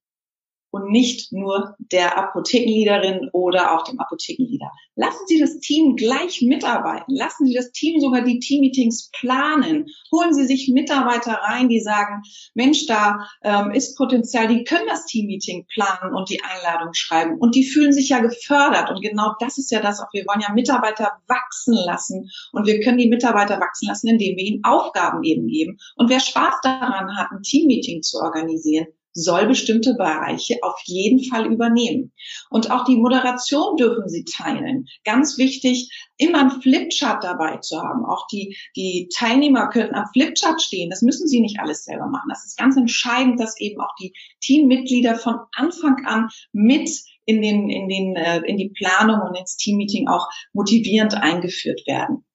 und 0.76 0.92
nicht 0.92 1.32
nur 1.32 1.74
der 1.80 2.18
Apothekenleaderin 2.18 3.30
oder 3.32 3.74
auch 3.74 3.86
dem 3.86 3.98
Apothekenleader. 3.98 4.70
Lassen 4.96 5.26
Sie 5.26 5.40
das 5.40 5.60
Team 5.60 5.96
gleich 5.96 6.42
mitarbeiten. 6.42 7.16
Lassen 7.16 7.46
Sie 7.46 7.54
das 7.54 7.72
Team 7.72 8.02
sogar 8.02 8.24
die 8.24 8.40
Teammeetings 8.40 9.10
planen. 9.18 9.86
Holen 10.12 10.34
Sie 10.34 10.46
sich 10.46 10.70
Mitarbeiter 10.74 11.32
rein, 11.32 11.70
die 11.70 11.80
sagen, 11.80 12.24
Mensch, 12.56 12.88
da 12.88 13.26
ähm, 13.42 13.72
ist 13.72 13.98
Potenzial, 13.98 14.50
die 14.50 14.66
können 14.66 14.88
das 14.88 15.06
Teammeeting 15.06 15.66
planen 15.74 16.14
und 16.14 16.30
die 16.30 16.42
Einladung 16.44 16.94
schreiben. 16.94 17.38
Und 17.40 17.56
die 17.56 17.64
fühlen 17.64 17.94
sich 17.94 18.10
ja 18.10 18.20
gefördert. 18.20 18.90
Und 18.90 19.02
genau 19.02 19.34
das 19.40 19.58
ist 19.58 19.72
ja 19.72 19.80
das 19.80 20.02
auch. 20.02 20.12
Wir 20.12 20.26
wollen 20.26 20.42
ja 20.42 20.52
Mitarbeiter 20.52 21.14
wachsen 21.28 21.76
lassen. 21.86 22.30
Und 22.52 22.68
wir 22.68 22.82
können 22.82 22.98
die 22.98 23.08
Mitarbeiter 23.08 23.62
wachsen 23.62 23.88
lassen, 23.88 24.10
indem 24.10 24.36
wir 24.36 24.44
ihnen 24.44 24.64
Aufgaben 24.66 25.24
eben 25.24 25.48
geben. 25.48 25.78
Und 25.96 26.10
wer 26.10 26.20
Spaß 26.20 26.56
daran 26.64 27.16
hat, 27.16 27.32
ein 27.32 27.44
Teammeeting 27.44 28.02
zu 28.02 28.18
organisieren, 28.18 28.88
soll 29.16 29.48
bestimmte 29.48 29.96
Bereiche 29.96 30.60
auf 30.62 30.80
jeden 30.84 31.24
Fall 31.24 31.52
übernehmen. 31.52 32.12
Und 32.50 32.70
auch 32.70 32.84
die 32.84 32.98
Moderation 32.98 33.78
dürfen 33.78 34.10
Sie 34.10 34.26
teilen. 34.26 34.88
Ganz 35.06 35.38
wichtig, 35.38 35.90
immer 36.18 36.42
ein 36.42 36.62
Flipchart 36.62 37.24
dabei 37.24 37.58
zu 37.58 37.82
haben. 37.82 38.06
Auch 38.06 38.28
die, 38.28 38.58
die 38.76 39.10
Teilnehmer 39.16 39.70
können 39.70 39.96
am 39.96 40.08
Flipchart 40.14 40.62
stehen. 40.62 40.90
Das 40.90 41.02
müssen 41.02 41.28
sie 41.28 41.40
nicht 41.40 41.60
alles 41.60 41.86
selber 41.86 42.08
machen. 42.08 42.28
Das 42.30 42.46
ist 42.46 42.58
ganz 42.58 42.76
entscheidend, 42.76 43.40
dass 43.40 43.60
eben 43.60 43.80
auch 43.80 43.96
die 44.00 44.14
Teammitglieder 44.42 45.16
von 45.16 45.40
Anfang 45.56 46.06
an 46.06 46.30
mit 46.52 46.90
in 47.26 47.42
den, 47.42 47.70
in 47.70 47.88
den, 47.88 48.16
äh, 48.18 48.42
in 48.46 48.58
die 48.58 48.70
Planung 48.70 49.22
und 49.22 49.36
ins 49.36 49.56
Teammeeting 49.58 50.08
auch 50.10 50.28
motivierend 50.54 51.16
eingeführt 51.16 51.82
werden. 51.88 52.26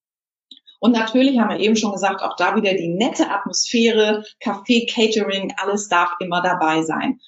Und 0.81 0.93
natürlich 0.93 1.39
haben 1.39 1.51
wir 1.51 1.61
eben 1.61 1.77
schon 1.77 1.93
gesagt, 1.93 2.23
auch 2.23 2.37
da 2.37 2.57
wieder 2.57 2.75
die 2.75 2.89
nette 2.89 3.31
Atmosphäre, 3.31 4.25
Kaffee, 4.41 4.87
Catering, 4.87 5.55
alles 5.59 5.89
darf 5.89 6.15
immer 6.21 6.43
dabei 6.43 6.83
sein. 6.83 7.21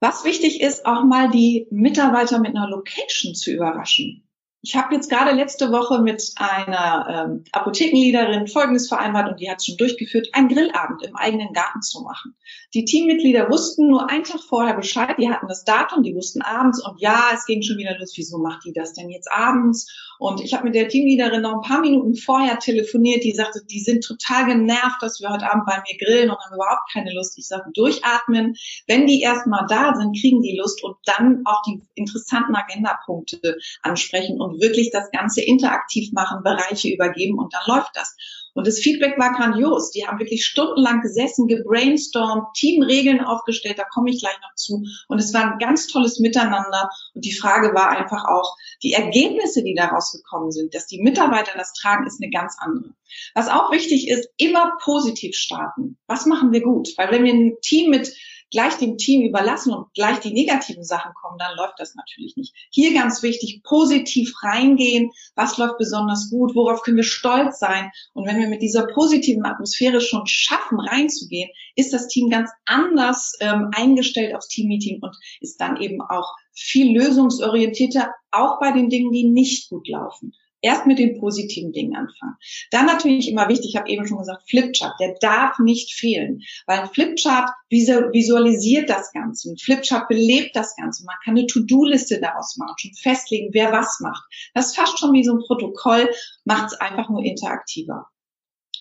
Was 0.00 0.24
wichtig 0.24 0.60
ist, 0.60 0.84
auch 0.84 1.04
mal 1.04 1.30
die 1.30 1.66
Mitarbeiter 1.70 2.38
mit 2.38 2.54
einer 2.54 2.68
Location 2.68 3.34
zu 3.34 3.50
überraschen. 3.50 4.25
Ich 4.62 4.74
habe 4.74 4.94
jetzt 4.94 5.08
gerade 5.08 5.30
letzte 5.30 5.70
Woche 5.70 6.02
mit 6.02 6.32
einer 6.36 7.28
ähm, 7.28 7.44
Apothekenleaderin 7.52 8.48
Folgendes 8.48 8.88
vereinbart 8.88 9.30
und 9.30 9.40
die 9.40 9.48
hat 9.48 9.58
es 9.58 9.66
schon 9.66 9.76
durchgeführt, 9.76 10.28
einen 10.32 10.48
Grillabend 10.48 11.04
im 11.04 11.14
eigenen 11.14 11.52
Garten 11.52 11.82
zu 11.82 12.02
machen. 12.02 12.34
Die 12.74 12.84
Teammitglieder 12.84 13.48
wussten 13.48 13.88
nur 13.88 14.10
einen 14.10 14.24
Tag 14.24 14.40
vorher 14.40 14.74
Bescheid, 14.74 15.16
die 15.18 15.30
hatten 15.30 15.46
das 15.46 15.64
Datum, 15.64 16.02
die 16.02 16.16
wussten 16.16 16.42
abends 16.42 16.84
und 16.84 17.00
ja, 17.00 17.30
es 17.32 17.46
ging 17.46 17.62
schon 17.62 17.78
wieder 17.78 17.96
los, 17.98 18.14
wieso 18.16 18.38
macht 18.38 18.64
die 18.64 18.72
das 18.72 18.92
denn 18.92 19.08
jetzt 19.10 19.30
abends? 19.30 19.86
Und 20.18 20.40
ich 20.40 20.54
habe 20.54 20.64
mit 20.64 20.74
der 20.74 20.88
Teamleaderin 20.88 21.42
noch 21.42 21.54
ein 21.54 21.68
paar 21.68 21.80
Minuten 21.80 22.16
vorher 22.16 22.58
telefoniert, 22.58 23.24
die 23.24 23.34
sagte, 23.34 23.60
die 23.70 23.80
sind 23.80 24.02
total 24.02 24.46
genervt, 24.46 25.02
dass 25.02 25.20
wir 25.20 25.28
heute 25.28 25.50
Abend 25.50 25.66
bei 25.66 25.76
mir 25.76 25.98
grillen 25.98 26.30
und 26.30 26.38
haben 26.38 26.54
überhaupt 26.54 26.90
keine 26.92 27.12
Lust. 27.12 27.38
Ich 27.38 27.46
sage, 27.46 27.70
durchatmen. 27.74 28.54
Wenn 28.86 29.06
die 29.06 29.20
erstmal 29.20 29.66
da 29.68 29.94
sind, 29.94 30.18
kriegen 30.18 30.42
die 30.42 30.56
Lust 30.56 30.82
und 30.82 30.96
dann 31.04 31.42
auch 31.44 31.62
die 31.66 31.82
interessanten 31.94 32.54
Agendapunkte 32.54 33.58
ansprechen 33.82 34.40
und 34.46 34.60
wirklich 34.60 34.90
das 34.90 35.10
Ganze 35.10 35.42
interaktiv 35.42 36.12
machen, 36.12 36.42
Bereiche 36.42 36.88
übergeben 36.88 37.38
und 37.38 37.52
dann 37.52 37.62
läuft 37.66 37.90
das. 37.94 38.16
Und 38.56 38.66
das 38.66 38.78
Feedback 38.78 39.18
war 39.18 39.34
grandios. 39.34 39.90
Die 39.90 40.06
haben 40.06 40.18
wirklich 40.18 40.46
stundenlang 40.46 41.02
gesessen, 41.02 41.46
gebrainstormt, 41.46 42.54
Teamregeln 42.54 43.20
aufgestellt, 43.20 43.78
da 43.78 43.84
komme 43.84 44.10
ich 44.10 44.20
gleich 44.20 44.38
noch 44.40 44.54
zu. 44.54 44.82
Und 45.08 45.18
es 45.18 45.34
war 45.34 45.42
ein 45.42 45.58
ganz 45.58 45.88
tolles 45.88 46.20
Miteinander. 46.20 46.88
Und 47.14 47.26
die 47.26 47.34
Frage 47.34 47.74
war 47.74 47.90
einfach 47.90 48.24
auch, 48.24 48.56
die 48.82 48.94
Ergebnisse, 48.94 49.62
die 49.62 49.74
daraus 49.74 50.10
gekommen 50.10 50.52
sind, 50.52 50.74
dass 50.74 50.86
die 50.86 51.02
Mitarbeiter 51.02 51.52
das 51.54 51.74
tragen, 51.74 52.06
ist 52.06 52.22
eine 52.22 52.30
ganz 52.30 52.56
andere. 52.58 52.94
Was 53.34 53.50
auch 53.50 53.70
wichtig 53.72 54.08
ist, 54.08 54.30
immer 54.38 54.72
positiv 54.82 55.36
starten. 55.36 55.98
Was 56.06 56.24
machen 56.24 56.52
wir 56.52 56.62
gut? 56.62 56.88
Weil 56.96 57.10
wenn 57.10 57.24
wir 57.24 57.34
ein 57.34 57.56
Team 57.60 57.90
mit 57.90 58.10
gleich 58.50 58.74
dem 58.74 58.96
Team 58.96 59.26
überlassen 59.26 59.72
und 59.72 59.92
gleich 59.94 60.20
die 60.20 60.32
negativen 60.32 60.84
Sachen 60.84 61.12
kommen, 61.14 61.38
dann 61.38 61.56
läuft 61.56 61.78
das 61.78 61.94
natürlich 61.94 62.36
nicht. 62.36 62.54
Hier 62.70 62.94
ganz 62.94 63.22
wichtig, 63.22 63.62
positiv 63.62 64.32
reingehen. 64.42 65.10
Was 65.34 65.58
läuft 65.58 65.78
besonders 65.78 66.30
gut? 66.30 66.54
Worauf 66.54 66.82
können 66.82 66.96
wir 66.96 67.04
stolz 67.04 67.58
sein? 67.58 67.90
Und 68.12 68.26
wenn 68.26 68.38
wir 68.38 68.48
mit 68.48 68.62
dieser 68.62 68.86
positiven 68.86 69.44
Atmosphäre 69.44 70.00
schon 70.00 70.26
schaffen, 70.26 70.80
reinzugehen, 70.80 71.50
ist 71.74 71.92
das 71.92 72.08
Team 72.08 72.30
ganz 72.30 72.50
anders 72.64 73.34
ähm, 73.40 73.70
eingestellt 73.74 74.34
aufs 74.34 74.48
Teammeeting 74.48 75.00
und 75.02 75.16
ist 75.40 75.60
dann 75.60 75.76
eben 75.80 76.00
auch 76.00 76.34
viel 76.52 76.96
lösungsorientierter, 76.96 78.14
auch 78.30 78.60
bei 78.60 78.72
den 78.72 78.88
Dingen, 78.88 79.12
die 79.12 79.28
nicht 79.28 79.68
gut 79.68 79.88
laufen. 79.88 80.32
Erst 80.62 80.86
mit 80.86 80.98
den 80.98 81.18
positiven 81.20 81.72
Dingen 81.72 81.94
anfangen. 81.94 82.36
Dann 82.70 82.86
natürlich 82.86 83.30
immer 83.30 83.48
wichtig, 83.48 83.70
ich 83.70 83.76
habe 83.76 83.88
eben 83.88 84.06
schon 84.06 84.18
gesagt, 84.18 84.48
Flipchart, 84.48 84.98
der 85.00 85.14
darf 85.20 85.58
nicht 85.58 85.92
fehlen, 85.92 86.40
weil 86.66 86.80
ein 86.80 86.88
Flipchart 86.88 87.50
visualisiert 87.70 88.88
das 88.88 89.12
Ganze. 89.12 89.50
Ein 89.50 89.58
Flipchart 89.58 90.08
belebt 90.08 90.56
das 90.56 90.74
Ganze. 90.76 91.04
Man 91.04 91.16
kann 91.24 91.36
eine 91.36 91.46
To-Do-Liste 91.46 92.20
daraus 92.20 92.56
machen, 92.56 92.74
schon 92.78 92.94
festlegen, 92.94 93.50
wer 93.52 93.72
was 93.72 94.00
macht. 94.00 94.24
Das 94.54 94.68
ist 94.68 94.76
fast 94.76 94.98
schon 94.98 95.12
wie 95.12 95.24
so 95.24 95.34
ein 95.34 95.44
Protokoll, 95.46 96.08
macht 96.44 96.72
es 96.72 96.80
einfach 96.80 97.08
nur 97.10 97.24
interaktiver. 97.24 98.06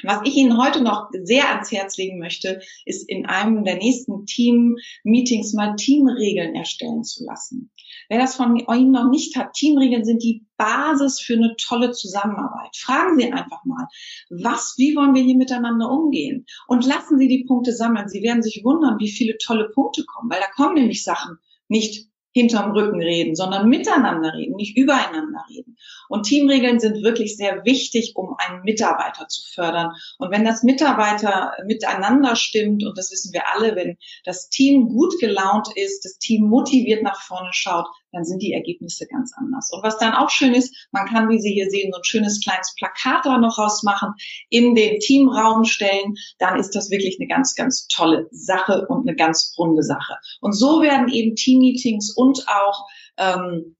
Was 0.06 0.22
ich 0.24 0.36
Ihnen 0.36 0.58
heute 0.58 0.84
noch 0.84 1.10
sehr 1.24 1.50
ans 1.50 1.72
Herz 1.72 1.98
legen 1.98 2.20
möchte, 2.20 2.62
ist 2.86 3.10
in 3.10 3.26
einem 3.26 3.64
der 3.64 3.78
nächsten 3.78 4.26
Team-Meetings 4.26 5.54
mal 5.54 5.76
Teamregeln 5.76 6.56
erstellen 6.56 7.04
zu 7.04 7.26
lassen. 7.26 7.72
Wer 8.10 8.20
das 8.20 8.36
von 8.36 8.58
Ihnen 8.58 8.92
noch 8.92 9.10
nicht 9.10 9.36
hat, 9.36 9.54
Teamregeln 9.54 10.06
sind 10.06 10.22
die 10.24 10.46
Basis 10.58 11.20
für 11.20 11.34
eine 11.34 11.56
tolle 11.58 11.92
Zusammenarbeit. 11.92 12.76
Fragen 12.76 13.18
Sie 13.18 13.32
einfach 13.32 13.66
mal, 13.66 13.88
was, 14.30 14.76
wie 14.78 14.96
wollen 14.96 15.16
wir 15.16 15.24
hier 15.24 15.38
miteinander 15.38 15.90
umgehen? 15.90 16.46
Und 16.68 16.86
lassen 16.86 17.18
Sie 17.18 17.28
die 17.28 17.46
Punkte 17.46 17.74
sammeln. 17.74 18.08
Sie 18.08 18.22
werden 18.22 18.44
sich 18.44 18.64
wundern, 18.64 19.00
wie 19.00 19.12
viele 19.12 19.38
tolle 19.38 19.70
Punkte 19.70 20.06
kommen, 20.06 20.30
weil 20.30 20.40
da 20.40 20.48
kommen 20.56 20.76
nämlich 20.76 21.04
Sachen 21.04 21.38
nicht 21.68 22.08
hinterm 22.36 22.72
Rücken 22.72 23.02
reden, 23.02 23.34
sondern 23.34 23.70
miteinander 23.70 24.34
reden, 24.34 24.58
nicht 24.58 24.78
übereinander 24.78 25.46
reden. 25.50 25.78
Und 26.10 26.24
Teamregeln 26.24 26.82
sind 26.82 27.02
wirklich 27.02 27.38
sehr 27.38 27.64
wichtig, 27.64 28.12
um 28.16 28.36
einen 28.38 28.64
Mitarbeiter 28.64 29.30
zu 29.30 29.42
fördern. 29.54 29.94
Und 30.18 30.32
wenn 30.32 30.44
das 30.44 30.62
Mitarbeiter 30.62 31.54
miteinander 31.66 32.36
stimmt, 32.36 32.84
und 32.84 32.98
das 32.98 33.10
wissen 33.10 33.32
wir 33.32 33.44
alle, 33.54 33.78
wenn 33.78 33.98
das 34.26 34.50
Team 34.50 34.90
gut 34.90 35.18
gelaunt 35.22 35.70
ist, 35.76 36.04
das 36.04 36.18
Team 36.18 36.48
motiviert 36.48 37.04
nach 37.04 37.22
vorne 37.22 37.52
schaut, 37.54 37.88
dann 38.16 38.24
sind 38.24 38.42
die 38.42 38.54
Ergebnisse 38.54 39.06
ganz 39.08 39.34
anders. 39.36 39.72
Und 39.72 39.84
was 39.84 39.98
dann 39.98 40.14
auch 40.14 40.30
schön 40.30 40.54
ist, 40.54 40.88
man 40.92 41.06
kann, 41.06 41.30
wie 41.30 41.40
Sie 41.40 41.52
hier 41.52 41.70
sehen, 41.70 41.92
so 41.92 42.00
ein 42.00 42.04
schönes 42.06 42.42
kleines 42.42 42.74
Plakat 42.76 43.26
da 43.26 43.38
noch 43.38 43.58
rausmachen, 43.58 44.14
in 44.50 44.74
den 44.74 45.00
Teamraum 45.00 45.66
stellen, 45.66 46.16
dann 46.40 46.58
ist 46.58 46.76
das 46.76 46.90
wirklich 46.90 47.18
eine 47.20 47.28
ganz, 47.28 47.56
ganz 47.56 47.88
tolle 47.88 48.28
Sache 48.32 48.88
und 48.88 49.08
eine 49.08 49.18
ganz 49.18 49.54
runde 49.58 49.84
Sache. 49.84 50.16
Und 50.40 50.54
so 50.54 50.82
werden 50.82 51.10
eben 51.10 51.36
Teammeetings 51.36 52.16
und 52.16 52.46
auch 52.48 52.86
ähm, 53.18 53.76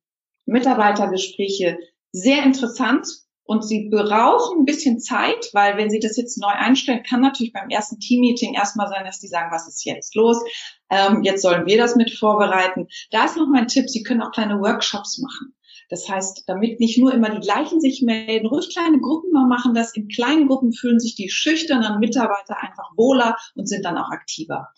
Mitarbeitergespräche 0.46 1.78
sehr 2.12 2.44
interessant 2.44 3.08
und 3.46 3.64
Sie 3.64 3.90
brauchen 3.90 4.60
ein 4.60 4.66
bisschen 4.66 5.00
Zeit, 5.00 5.50
weil 5.54 5.78
wenn 5.78 5.92
Sie 5.92 6.00
das 6.00 6.18
jetzt 6.18 6.38
neu 6.40 6.50
einstellen, 6.50 7.04
kann 7.04 7.22
natürlich 7.22 7.54
beim 7.54 7.70
ersten 7.70 8.00
Teammeeting 8.00 8.56
erstmal 8.56 8.88
sein, 8.88 9.06
dass 9.06 9.20
die 9.20 9.28
sagen, 9.28 9.52
was 9.52 9.68
ist 9.68 9.86
jetzt 9.86 10.16
los? 10.16 10.44
Ähm, 10.90 11.22
jetzt 11.24 11.44
sollen 11.44 11.68
wir 11.68 11.78
das 11.78 11.96
mit 11.96 12.12
vorbereiten. 12.12 12.88
Da 13.12 13.26
ist 13.26 13.38
noch 13.38 13.48
mein 13.48 13.68
Tipp, 13.68 13.88
Sie 13.88 14.02
können 14.04 14.24
auch 14.24 14.32
kleine 14.32 14.60
Workshops 14.60 15.20
machen. 15.20 15.56
Das 15.90 16.10
heißt, 16.10 16.46
damit 16.48 16.80
nicht 16.80 16.98
nur 16.98 17.14
immer 17.14 17.30
die 17.30 17.46
gleichen 17.46 17.80
sich 17.80 18.02
melden, 18.02 18.48
ruhig 18.48 18.70
kleine 18.74 19.00
Gruppen 19.00 19.32
mal 19.32 19.48
machen 19.48 19.76
das. 19.76 19.96
In 19.96 20.08
kleinen 20.08 20.48
Gruppen 20.48 20.74
fühlen 20.74 21.00
sich 21.00 21.16
die 21.16 21.30
schüchternen 21.30 22.00
Mitarbeiter 22.00 22.58
einfach 22.60 22.90
wohler 22.98 23.38
und 23.54 23.70
sind 23.70 23.86
dann 23.86 23.98
auch 23.98 24.10
aktiver. 24.10 24.70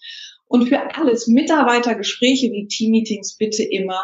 Und 0.47 0.67
für 0.67 0.95
alles 0.95 1.27
Mitarbeitergespräche 1.27 2.51
wie 2.51 2.67
Teammeetings 2.67 3.38
bitte 3.38 3.63
immer 3.63 4.03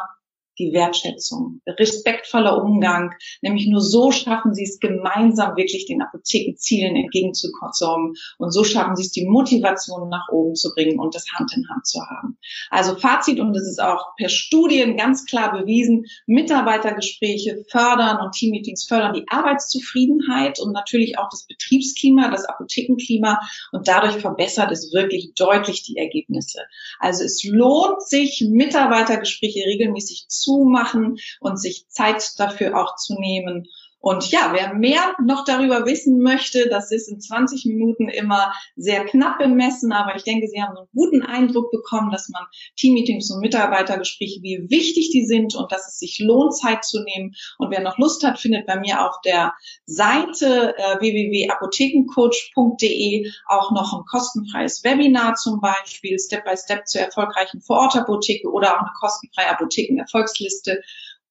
die 0.59 0.73
Wertschätzung, 0.73 1.61
respektvoller 1.67 2.63
Umgang. 2.63 3.11
Nämlich 3.41 3.67
nur 3.67 3.81
so 3.81 4.11
schaffen 4.11 4.53
sie 4.53 4.63
es 4.63 4.79
gemeinsam 4.79 5.55
wirklich 5.55 5.85
den 5.85 6.01
Apothekenzielen 6.01 6.95
entgegenzukommen 6.95 8.13
und 8.37 8.51
so 8.51 8.63
schaffen 8.63 8.95
sie 8.95 9.03
es, 9.03 9.11
die 9.11 9.25
Motivation 9.25 10.09
nach 10.09 10.27
oben 10.29 10.55
zu 10.55 10.73
bringen 10.73 10.99
und 10.99 11.15
das 11.15 11.25
Hand 11.33 11.55
in 11.55 11.67
Hand 11.69 11.85
zu 11.87 11.99
haben. 12.01 12.37
Also 12.69 12.95
Fazit, 12.95 13.39
und 13.39 13.53
das 13.53 13.63
ist 13.63 13.81
auch 13.81 14.15
per 14.17 14.29
Studien 14.29 14.97
ganz 14.97 15.25
klar 15.25 15.51
bewiesen, 15.51 16.05
Mitarbeitergespräche 16.25 17.65
fördern 17.69 18.19
und 18.21 18.33
Teammeetings 18.33 18.85
fördern 18.85 19.13
die 19.13 19.25
Arbeitszufriedenheit 19.29 20.59
und 20.59 20.73
natürlich 20.73 21.17
auch 21.17 21.29
das 21.29 21.45
Betriebsklima, 21.45 22.29
das 22.29 22.45
Apothekenklima 22.45 23.39
und 23.71 23.87
dadurch 23.87 24.17
verbessert 24.17 24.71
es 24.71 24.93
wirklich 24.93 25.33
deutlich 25.35 25.83
die 25.83 25.97
Ergebnisse. 25.97 26.61
Also 26.99 27.23
es 27.23 27.43
lohnt 27.43 28.01
sich, 28.01 28.45
Mitarbeitergespräche 28.49 29.65
regelmäßig 29.65 30.25
zumachen 30.43 31.17
und 31.39 31.59
sich 31.59 31.87
Zeit 31.89 32.23
dafür 32.37 32.77
auch 32.79 32.95
zu 32.95 33.19
nehmen 33.19 33.67
und 34.03 34.29
ja, 34.31 34.49
wer 34.51 34.73
mehr 34.73 35.15
noch 35.23 35.45
darüber 35.45 35.85
wissen 35.85 36.19
möchte, 36.19 36.67
das 36.67 36.91
ist 36.91 37.07
in 37.07 37.21
20 37.21 37.63
Minuten 37.67 38.09
immer 38.09 38.53
sehr 38.75 39.05
knapp 39.05 39.37
bemessen, 39.37 39.93
aber 39.93 40.17
ich 40.17 40.23
denke, 40.23 40.49
Sie 40.49 40.61
haben 40.61 40.75
einen 40.75 40.89
guten 40.93 41.21
Eindruck 41.21 41.71
bekommen, 41.71 42.11
dass 42.11 42.27
man 42.27 42.43
Teammeetings 42.75 43.31
und 43.31 43.39
Mitarbeitergespräche, 43.39 44.41
wie 44.41 44.69
wichtig 44.69 45.11
die 45.11 45.25
sind 45.25 45.55
und 45.55 45.71
dass 45.71 45.87
es 45.87 45.99
sich 45.99 46.19
lohnt, 46.19 46.53
Zeit 46.53 46.83
zu 46.83 47.01
nehmen. 47.01 47.33
Und 47.57 47.71
wer 47.71 47.79
noch 47.79 47.97
Lust 47.97 48.25
hat, 48.25 48.41
findet 48.41 48.67
bei 48.67 48.77
mir 48.77 49.07
auf 49.07 49.21
der 49.23 49.53
Seite 49.85 50.75
äh, 50.77 50.99
www.apothekencoach.de 50.99 53.31
auch 53.47 53.71
noch 53.71 53.93
ein 53.93 54.03
kostenfreies 54.03 54.83
Webinar 54.83 55.35
zum 55.35 55.61
Beispiel, 55.61 56.19
Step 56.19 56.43
by 56.43 56.57
Step 56.57 56.89
zur 56.89 57.03
erfolgreichen 57.03 57.61
Vorortapotheke 57.61 58.51
oder 58.51 58.75
auch 58.75 58.81
eine 58.81 58.91
kostenfreie 58.99 59.49
Apothekenerfolgsliste. 59.49 60.81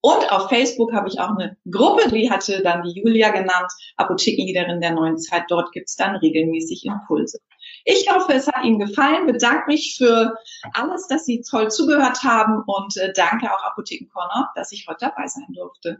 Und 0.04 0.32
auf 0.32 0.48
Facebook 0.48 0.92
habe 0.92 1.08
ich 1.08 1.20
auch 1.20 1.30
eine 1.30 1.56
Gruppe, 1.70 2.10
die 2.10 2.28
hatte 2.28 2.60
dann 2.62 2.82
die 2.82 3.00
Julia 3.00 3.30
genannt, 3.30 3.70
Apothekenliederin 3.96 4.80
der 4.80 4.94
neuen 4.94 5.16
Zeit. 5.16 5.44
Dort 5.48 5.70
gibt's 5.70 5.94
dann 5.94 6.16
regelmäßig 6.16 6.84
Impulse. 6.84 7.38
Ich 7.84 8.12
hoffe, 8.12 8.32
es 8.32 8.48
hat 8.48 8.64
Ihnen 8.64 8.80
gefallen. 8.80 9.26
Bedanke 9.26 9.64
mich 9.68 9.94
für 9.96 10.34
alles, 10.74 11.06
dass 11.06 11.24
Sie 11.24 11.42
toll 11.48 11.70
zugehört 11.70 12.24
haben 12.24 12.64
und 12.66 12.96
äh, 12.96 13.12
danke 13.14 13.46
auch 13.46 13.62
Apotheken 13.64 14.08
Corner, 14.12 14.50
dass 14.56 14.72
ich 14.72 14.86
heute 14.88 15.06
dabei 15.06 15.28
sein 15.28 15.46
durfte. 15.54 15.98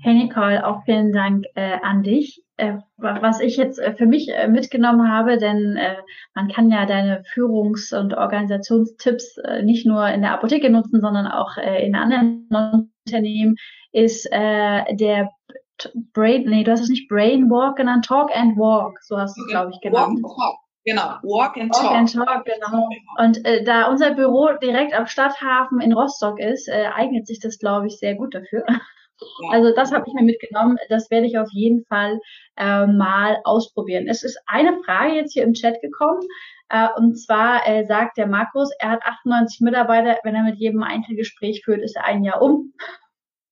Hey 0.00 0.14
Nicole, 0.14 0.66
auch 0.66 0.84
vielen 0.84 1.12
Dank 1.12 1.46
äh, 1.54 1.78
an 1.82 2.02
dich. 2.02 2.44
Äh, 2.56 2.78
was 2.96 3.40
ich 3.40 3.56
jetzt 3.56 3.78
äh, 3.78 3.94
für 3.94 4.06
mich 4.06 4.28
äh, 4.28 4.48
mitgenommen 4.48 5.10
habe, 5.10 5.36
denn 5.36 5.76
äh, 5.76 5.96
man 6.34 6.48
kann 6.48 6.70
ja 6.70 6.86
deine 6.86 7.22
Führungs- 7.34 7.92
und 7.92 8.14
Organisationstipps 8.14 9.38
nicht 9.62 9.84
nur 9.84 10.08
in 10.08 10.22
der 10.22 10.32
Apotheke 10.32 10.70
nutzen, 10.70 11.00
sondern 11.00 11.26
auch 11.26 11.56
in 11.56 11.94
anderen 11.94 12.48
Unternehmen 13.06 13.56
ist 13.92 14.26
äh, 14.30 14.94
der 14.94 15.30
Brain, 16.12 16.44
nee, 16.48 16.64
du 16.64 16.72
hast 16.72 16.80
es 16.80 16.88
nicht 16.88 17.08
Brain 17.08 17.50
Walk 17.50 17.76
genannt, 17.76 18.04
Talk 18.06 18.34
and 18.34 18.56
Walk, 18.56 18.98
so 19.02 19.18
hast 19.18 19.36
du 19.36 19.42
es, 19.42 19.48
glaube 19.48 19.72
ich, 19.72 19.80
genannt. 19.80 20.22
Walk, 20.22 20.38
walk. 20.38 20.58
Genau, 20.84 21.18
Walk 21.22 21.56
and 21.56 21.72
Talk. 21.72 21.84
Walk 21.84 21.94
and 21.94 22.12
Talk, 22.12 22.44
genau. 22.44 22.88
Und 23.18 23.44
äh, 23.44 23.64
da 23.64 23.90
unser 23.90 24.14
Büro 24.14 24.50
direkt 24.62 24.94
am 24.94 25.06
Stadthafen 25.06 25.80
in 25.80 25.92
Rostock 25.92 26.38
ist, 26.38 26.68
äh, 26.68 26.86
eignet 26.94 27.26
sich 27.26 27.40
das, 27.40 27.58
glaube 27.58 27.88
ich, 27.88 27.98
sehr 27.98 28.14
gut 28.14 28.34
dafür. 28.34 28.64
Ja. 28.68 29.50
Also 29.50 29.74
das 29.74 29.92
habe 29.92 30.04
ich 30.06 30.12
mir 30.14 30.22
mitgenommen. 30.22 30.76
Das 30.88 31.10
werde 31.10 31.26
ich 31.26 31.38
auf 31.38 31.48
jeden 31.50 31.84
Fall 31.86 32.20
äh, 32.56 32.86
mal 32.86 33.38
ausprobieren. 33.44 34.06
Es 34.08 34.22
ist 34.22 34.38
eine 34.46 34.78
Frage 34.84 35.14
jetzt 35.14 35.32
hier 35.32 35.42
im 35.42 35.54
Chat 35.54 35.80
gekommen. 35.80 36.20
Äh, 36.68 36.88
und 36.96 37.16
zwar 37.16 37.66
äh, 37.68 37.84
sagt 37.84 38.16
der 38.16 38.26
Markus, 38.26 38.70
er 38.78 38.90
hat 38.90 39.02
98 39.04 39.60
Mitarbeiter. 39.60 40.18
Wenn 40.24 40.34
er 40.34 40.42
mit 40.42 40.58
jedem 40.58 40.82
Einzelgespräch 40.82 41.62
führt, 41.64 41.82
ist 41.82 41.96
er 41.96 42.04
ein 42.04 42.24
Jahr 42.24 42.42
um. 42.42 42.72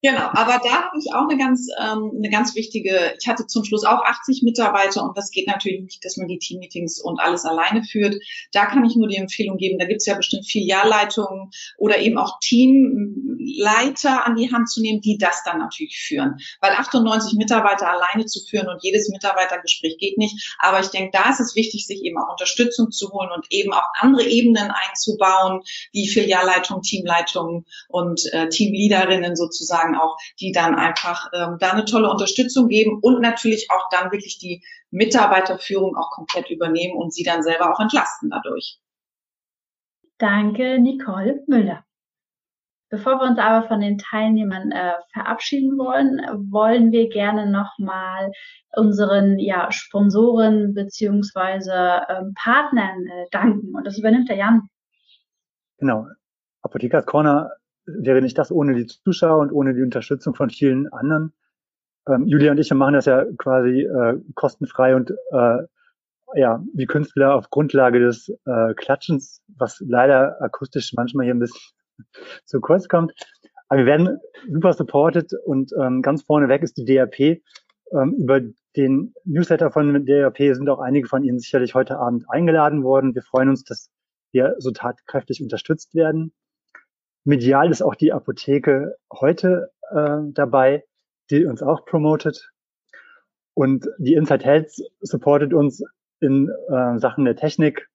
Genau, 0.05 0.29
aber 0.35 0.61
da 0.63 0.83
habe 0.83 0.99
ich 0.99 1.15
auch 1.15 1.27
eine 1.27 1.39
ganz, 1.39 1.67
ähm, 1.81 2.13
eine 2.15 2.29
ganz 2.29 2.55
wichtige, 2.55 3.15
ich 3.19 3.27
hatte 3.27 3.47
zum 3.47 3.65
Schluss 3.65 3.85
auch 3.85 4.05
80 4.05 4.43
Mitarbeiter 4.43 5.03
und 5.03 5.17
das 5.17 5.31
geht 5.31 5.47
natürlich 5.47 5.81
nicht, 5.81 6.05
dass 6.05 6.19
man 6.19 6.29
die 6.29 6.39
Teammeetings 6.39 7.01
und 7.01 7.19
alles 7.21 7.47
alleine 7.47 7.83
führt. 7.83 8.15
Da 8.53 8.67
kann 8.67 8.85
ich 8.85 8.97
nur 8.97 9.09
die 9.09 9.17
Empfehlung 9.17 9.57
geben, 9.57 9.79
da 9.79 9.87
gibt 9.87 10.03
es 10.03 10.07
ja 10.07 10.15
bestimmt 10.15 10.45
Filialleitungen 10.45 11.49
oder 11.79 12.01
eben 12.01 12.19
auch 12.19 12.39
Teamleiter 12.41 14.27
an 14.27 14.37
die 14.37 14.53
Hand 14.53 14.69
zu 14.69 14.83
nehmen, 14.83 15.01
die 15.01 15.17
das 15.17 15.43
dann 15.43 15.57
natürlich 15.57 15.97
führen. 15.97 16.37
Weil 16.61 16.73
98 16.73 17.39
Mitarbeiter 17.39 17.89
alleine 17.89 18.27
zu 18.27 18.45
führen 18.45 18.69
und 18.69 18.83
jedes 18.83 19.09
Mitarbeitergespräch 19.09 19.97
geht 19.97 20.19
nicht. 20.19 20.55
Aber 20.59 20.81
ich 20.81 20.89
denke, 20.89 21.13
da 21.15 21.31
ist 21.31 21.41
es 21.41 21.57
wichtig, 21.57 21.87
sich 21.87 22.03
eben 22.03 22.19
auch 22.19 22.31
Unterstützung 22.31 22.91
zu 22.91 23.11
holen 23.11 23.31
und 23.35 23.47
eben 23.49 23.73
auch 23.73 23.89
andere 24.01 24.29
Ebenen 24.29 24.71
einzubauen, 24.71 25.63
wie 25.93 26.09
Filialleitungen, 26.09 26.83
Teamleitungen 26.83 27.65
und 27.89 28.21
äh, 28.33 28.51
Teamleaderinnen 28.51 29.35
sozusagen 29.35 29.94
sozusagen 29.95 30.01
auch, 30.01 30.17
die 30.41 30.53
dann 30.53 30.75
einfach 30.75 31.31
ähm, 31.33 31.57
da 31.59 31.73
eine 31.73 31.85
tolle 31.85 32.11
Unterstützung 32.11 32.69
geben 32.69 32.99
und 33.01 33.21
natürlich 33.21 33.69
auch 33.71 33.89
dann 33.91 34.13
wirklich 34.13 34.39
die 34.39 34.63
Mitarbeiterführung 34.91 35.97
auch 35.97 36.11
komplett 36.11 36.51
übernehmen 36.51 36.97
und 36.97 37.13
sie 37.13 37.25
dann 37.25 37.43
selber 37.43 37.73
auch 37.73 37.81
entlasten 37.81 38.31
dadurch. 38.31 38.79
Danke, 40.19 40.79
Nicole 40.79 41.43
Müller. 41.47 41.85
Bevor 42.91 43.19
wir 43.19 43.29
uns 43.29 43.39
aber 43.41 43.67
von 43.67 43.81
den 43.81 43.99
Teilnehmern 43.99 44.71
äh, 44.71 44.93
verabschieden 45.13 45.77
wollen, 45.79 46.21
wollen 46.53 46.93
wir 46.93 47.09
gerne 47.09 47.51
nochmal 47.51 48.31
unseren 48.77 49.39
ja, 49.41 49.73
Sponsoren 49.73 50.75
beziehungsweise 50.75 52.03
ähm, 52.09 52.35
Partnern 52.37 53.07
äh, 53.07 53.27
danken. 53.33 53.75
Und 53.75 53.85
das 53.85 53.99
übernimmt 53.99 54.29
der 54.29 54.37
Jan. 54.37 54.69
Genau. 55.79 56.07
Apothekers 56.63 57.05
Corner 57.05 57.51
wäre 57.87 58.23
nicht 58.23 58.39
das 58.39 58.51
ohne 58.51 58.75
die 58.75 58.87
Zuschauer 58.87 59.41
und 59.41 59.53
ohne 59.53 59.75
die 59.75 59.83
Unterstützung 59.83 60.35
von 60.35 60.51
vielen 60.51 60.93
anderen. 60.93 61.33
Ähm, 62.09 62.27
Julia 62.27 62.53
und 62.53 62.59
ich 62.59 62.73
machen 62.73 62.95
das 62.95 63.07
ja 63.07 63.25
quasi 63.39 63.83
äh, 63.83 64.21
kostenfrei 64.35 64.95
und 64.95 65.11
äh, 65.31 65.63
ja, 66.37 66.63
wie 66.75 66.87
Künstler 66.87 67.35
auf 67.35 67.51
Grundlage 67.51 68.01
des 68.01 68.29
äh, 68.45 68.75
Klatschens, 68.75 69.43
was 69.57 69.83
leider 69.87 70.41
akustisch 70.43 70.93
manchmal 70.95 71.27
hier 71.27 71.35
ein 71.35 71.39
bisschen 71.41 71.73
zu 72.45 72.61
kurz 72.61 72.89
kommt. 72.89 73.13
Aber 73.69 73.81
wir 73.81 73.87
werden 73.87 74.19
super 74.51 74.73
supported 74.73 75.33
und 75.47 75.73
ähm, 75.81 76.03
ganz 76.03 76.23
vorne 76.23 76.49
weg 76.49 76.63
ist 76.63 76.77
die 76.77 76.85
DRP. 76.85 77.43
Ähm, 77.93 78.15
über 78.19 78.41
den 78.77 79.15
Newsletter 79.25 79.71
von 79.71 80.05
DRP 80.05 80.55
sind 80.55 80.69
auch 80.69 80.81
einige 80.81 81.07
von 81.07 81.23
Ihnen 81.23 81.39
sicherlich 81.39 81.75
heute 81.75 81.99
Abend 81.99 82.25
eingeladen 82.29 82.83
worden. 82.83 83.15
Wir 83.15 83.23
freuen 83.23 83.49
uns, 83.49 83.63
dass 83.65 83.91
wir 84.33 84.57
so 84.59 84.73
tatkräftig 84.73 85.43
unterstützt 85.43 85.95
werden. 85.95 86.33
Medial 87.25 87.71
ist 87.71 87.83
auch 87.83 87.95
die 87.95 88.13
Apotheke 88.13 88.97
heute 89.13 89.71
äh, 89.91 90.19
dabei, 90.33 90.85
die 91.31 91.47
uns 91.47 91.63
auch 91.63 91.85
promotet. 91.87 92.53
Und 93.55 93.87
die 93.99 94.15
Inside 94.15 94.45
Health 94.45 94.73
supportet 95.01 95.55
uns 95.55 95.83
in 96.21 96.51
äh, 96.69 96.99
Sachen 96.99 97.25
der 97.25 97.37
Technik. 97.37 97.89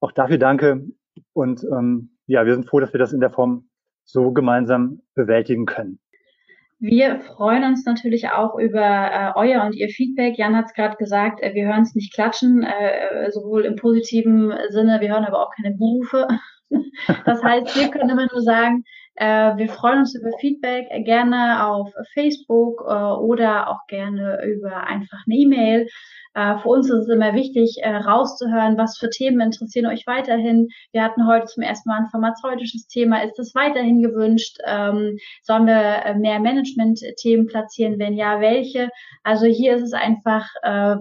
Auch 0.00 0.12
dafür 0.12 0.38
danke. 0.38 0.86
Und 1.32 1.64
ähm, 1.64 2.16
ja, 2.26 2.44
wir 2.44 2.54
sind 2.54 2.68
froh, 2.68 2.80
dass 2.80 2.92
wir 2.92 2.98
das 2.98 3.12
in 3.12 3.20
der 3.20 3.30
Form 3.30 3.68
so 4.04 4.32
gemeinsam 4.32 5.02
bewältigen 5.14 5.66
können. 5.66 6.00
Wir 6.78 7.20
freuen 7.20 7.64
uns 7.64 7.86
natürlich 7.86 8.28
auch 8.28 8.58
über 8.58 8.80
äh, 8.80 9.32
euer 9.34 9.64
und 9.64 9.74
ihr 9.74 9.88
Feedback. 9.88 10.36
Jan 10.36 10.56
hat 10.56 10.66
es 10.66 10.74
gerade 10.74 10.96
gesagt, 10.96 11.42
äh, 11.42 11.54
wir 11.54 11.66
hören 11.66 11.82
es 11.82 11.94
nicht 11.94 12.12
klatschen, 12.12 12.62
äh, 12.62 13.30
sowohl 13.30 13.64
im 13.64 13.76
positiven 13.76 14.52
Sinne, 14.68 15.00
wir 15.00 15.08
hören 15.08 15.24
aber 15.24 15.40
auch 15.40 15.54
keine 15.54 15.74
Berufe. 15.74 16.28
Das 17.24 17.42
heißt, 17.42 17.76
wir 17.76 17.90
können 17.90 18.10
immer 18.10 18.26
nur 18.32 18.42
sagen, 18.42 18.84
äh, 19.16 19.56
wir 19.56 19.68
freuen 19.68 20.00
uns 20.00 20.14
über 20.14 20.30
Feedback, 20.38 20.88
äh, 20.90 21.02
gerne 21.02 21.66
auf 21.66 21.92
Facebook 22.12 22.82
äh, 22.86 22.92
oder 22.92 23.70
auch 23.70 23.86
gerne 23.88 24.44
über 24.44 24.86
einfach 24.86 25.18
eine 25.26 25.36
E-Mail. 25.36 25.88
Äh, 26.34 26.58
für 26.58 26.68
uns 26.68 26.90
ist 26.90 27.04
es 27.04 27.08
immer 27.08 27.32
wichtig, 27.32 27.80
rauszuhören, 27.82 28.76
was 28.76 28.98
für 28.98 29.08
Themen 29.08 29.40
interessieren 29.40 29.86
euch 29.86 30.06
weiterhin. 30.06 30.68
Wir 30.92 31.02
hatten 31.02 31.26
heute 31.26 31.46
zum 31.46 31.62
ersten 31.62 31.88
Mal 31.88 32.00
ein 32.00 32.10
pharmazeutisches 32.10 32.88
Thema. 32.88 33.22
Ist 33.22 33.38
das 33.38 33.54
weiterhin 33.54 34.02
gewünscht? 34.02 34.58
Ähm, 34.66 35.16
sollen 35.42 35.66
wir 35.66 36.14
mehr 36.18 36.38
Management-Themen 36.38 37.46
platzieren? 37.46 37.98
Wenn 37.98 38.12
ja, 38.12 38.40
welche? 38.40 38.90
Also 39.22 39.46
hier 39.46 39.76
ist 39.76 39.82
es 39.82 39.92
einfach 39.94 40.46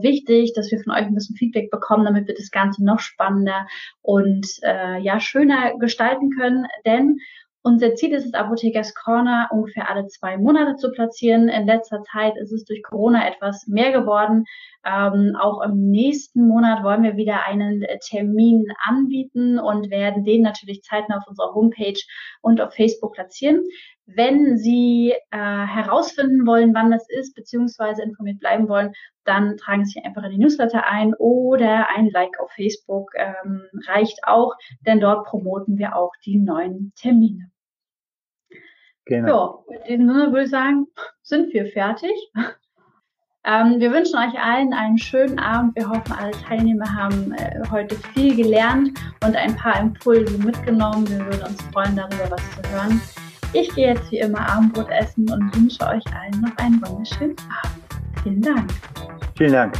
wichtig, 0.02 0.54
dass 0.56 0.72
wir 0.72 0.80
von 0.80 0.94
euch 0.94 1.06
ein 1.06 1.16
bisschen 1.16 1.36
Feedback 1.36 1.70
bekommen, 1.70 2.06
damit 2.06 2.28
wir 2.28 2.36
das 2.36 2.50
Ganze 2.50 2.84
noch 2.84 3.00
spannender 3.00 3.68
und 4.02 4.48
ja 4.64 5.20
schöner 5.20 5.78
gestalten 5.78 6.32
können. 6.32 6.66
Denn 6.86 7.18
unser 7.66 7.96
Ziel 7.96 8.14
ist 8.14 8.28
es, 8.28 8.34
Apothekers 8.36 8.94
Corner 8.94 9.50
ungefähr 9.52 9.90
alle 9.90 10.06
zwei 10.06 10.38
Monate 10.38 10.76
zu 10.76 10.92
platzieren. 10.92 11.50
In 11.50 11.66
letzter 11.66 12.04
Zeit 12.04 12.38
ist 12.38 12.52
es 12.52 12.64
durch 12.64 12.84
Corona 12.84 13.28
etwas 13.28 13.66
mehr 13.66 13.92
geworden. 13.92 14.46
Ähm, 14.86 15.36
auch 15.36 15.64
im 15.64 15.90
nächsten 15.90 16.48
Monat 16.48 16.84
wollen 16.84 17.02
wir 17.02 17.18
wieder 17.18 17.48
einen 17.48 17.84
Termin 18.08 18.68
anbieten 18.84 19.58
und 19.58 19.90
werden 19.90 20.24
den 20.24 20.44
natürlich 20.44 20.84
zeitnah 20.84 21.18
auf 21.18 21.28
unserer 21.28 21.56
Homepage 21.56 22.00
und 22.42 22.62
auf 22.62 22.76
Facebook 22.76 23.14
platzieren. 23.14 23.64
Wenn 24.06 24.60
Sie 24.60 25.16
äh, 25.32 25.38
herausfinden 25.38 26.46
wollen, 26.46 26.76
wann 26.76 26.92
das 26.92 27.10
ist, 27.10 27.34
beziehungsweise 27.34 28.04
informiert 28.04 28.40
bleiben 28.40 28.70
wollen, 28.70 28.94
dann 29.24 29.58
tragen 29.58 29.86
Sie 29.86 29.94
sich 29.94 30.06
einfach 30.06 30.24
in 30.24 30.34
die 30.34 30.38
Newsletter 30.38 30.86
ein 30.86 31.16
oder 31.16 31.88
ein 31.90 32.12
Like 32.12 32.40
auf 32.40 32.52
Facebook 32.52 33.10
ähm, 33.16 33.64
reicht 33.88 34.20
auch, 34.28 34.54
denn 34.86 35.00
dort 35.00 35.26
promoten 35.26 35.80
wir 35.80 35.96
auch 35.96 36.12
die 36.24 36.38
neuen 36.38 36.94
Termine. 36.96 37.50
Genau. 39.06 39.66
Ja, 39.70 39.78
in 39.86 40.00
diesem 40.00 40.08
Sinne 40.08 40.32
würde 40.32 40.44
ich 40.44 40.50
sagen, 40.50 40.88
sind 41.22 41.54
wir 41.54 41.68
fertig. 41.68 42.12
Ähm, 43.48 43.80
wir 43.80 43.92
wünschen 43.92 44.18
euch 44.18 44.34
allen 44.42 44.74
einen 44.74 44.98
schönen 44.98 45.38
Abend. 45.38 45.76
Wir 45.76 45.88
hoffen, 45.88 46.14
alle 46.14 46.32
Teilnehmer 46.32 46.92
haben 46.92 47.32
äh, 47.34 47.62
heute 47.70 47.96
viel 48.14 48.36
gelernt 48.36 49.00
und 49.24 49.36
ein 49.36 49.56
paar 49.56 49.80
Impulse 49.80 50.36
mitgenommen. 50.40 51.08
Wir 51.08 51.20
würden 51.20 51.44
uns 51.44 51.62
freuen, 51.72 51.96
darüber 51.96 52.32
was 52.32 52.42
zu 52.56 52.72
hören. 52.72 53.00
Ich 53.54 53.74
gehe 53.76 53.94
jetzt 53.94 54.12
wie 54.12 54.18
immer 54.18 54.40
Abendbrot 54.50 54.90
essen 54.90 55.32
und 55.32 55.56
wünsche 55.56 55.86
euch 55.86 56.04
allen 56.08 56.42
noch 56.42 56.58
einen 56.58 56.82
wunderschönen 56.88 57.36
Abend. 57.64 58.24
Vielen 58.24 58.42
Dank. 58.42 58.72
Vielen 59.38 59.54
Dank. 59.54 59.78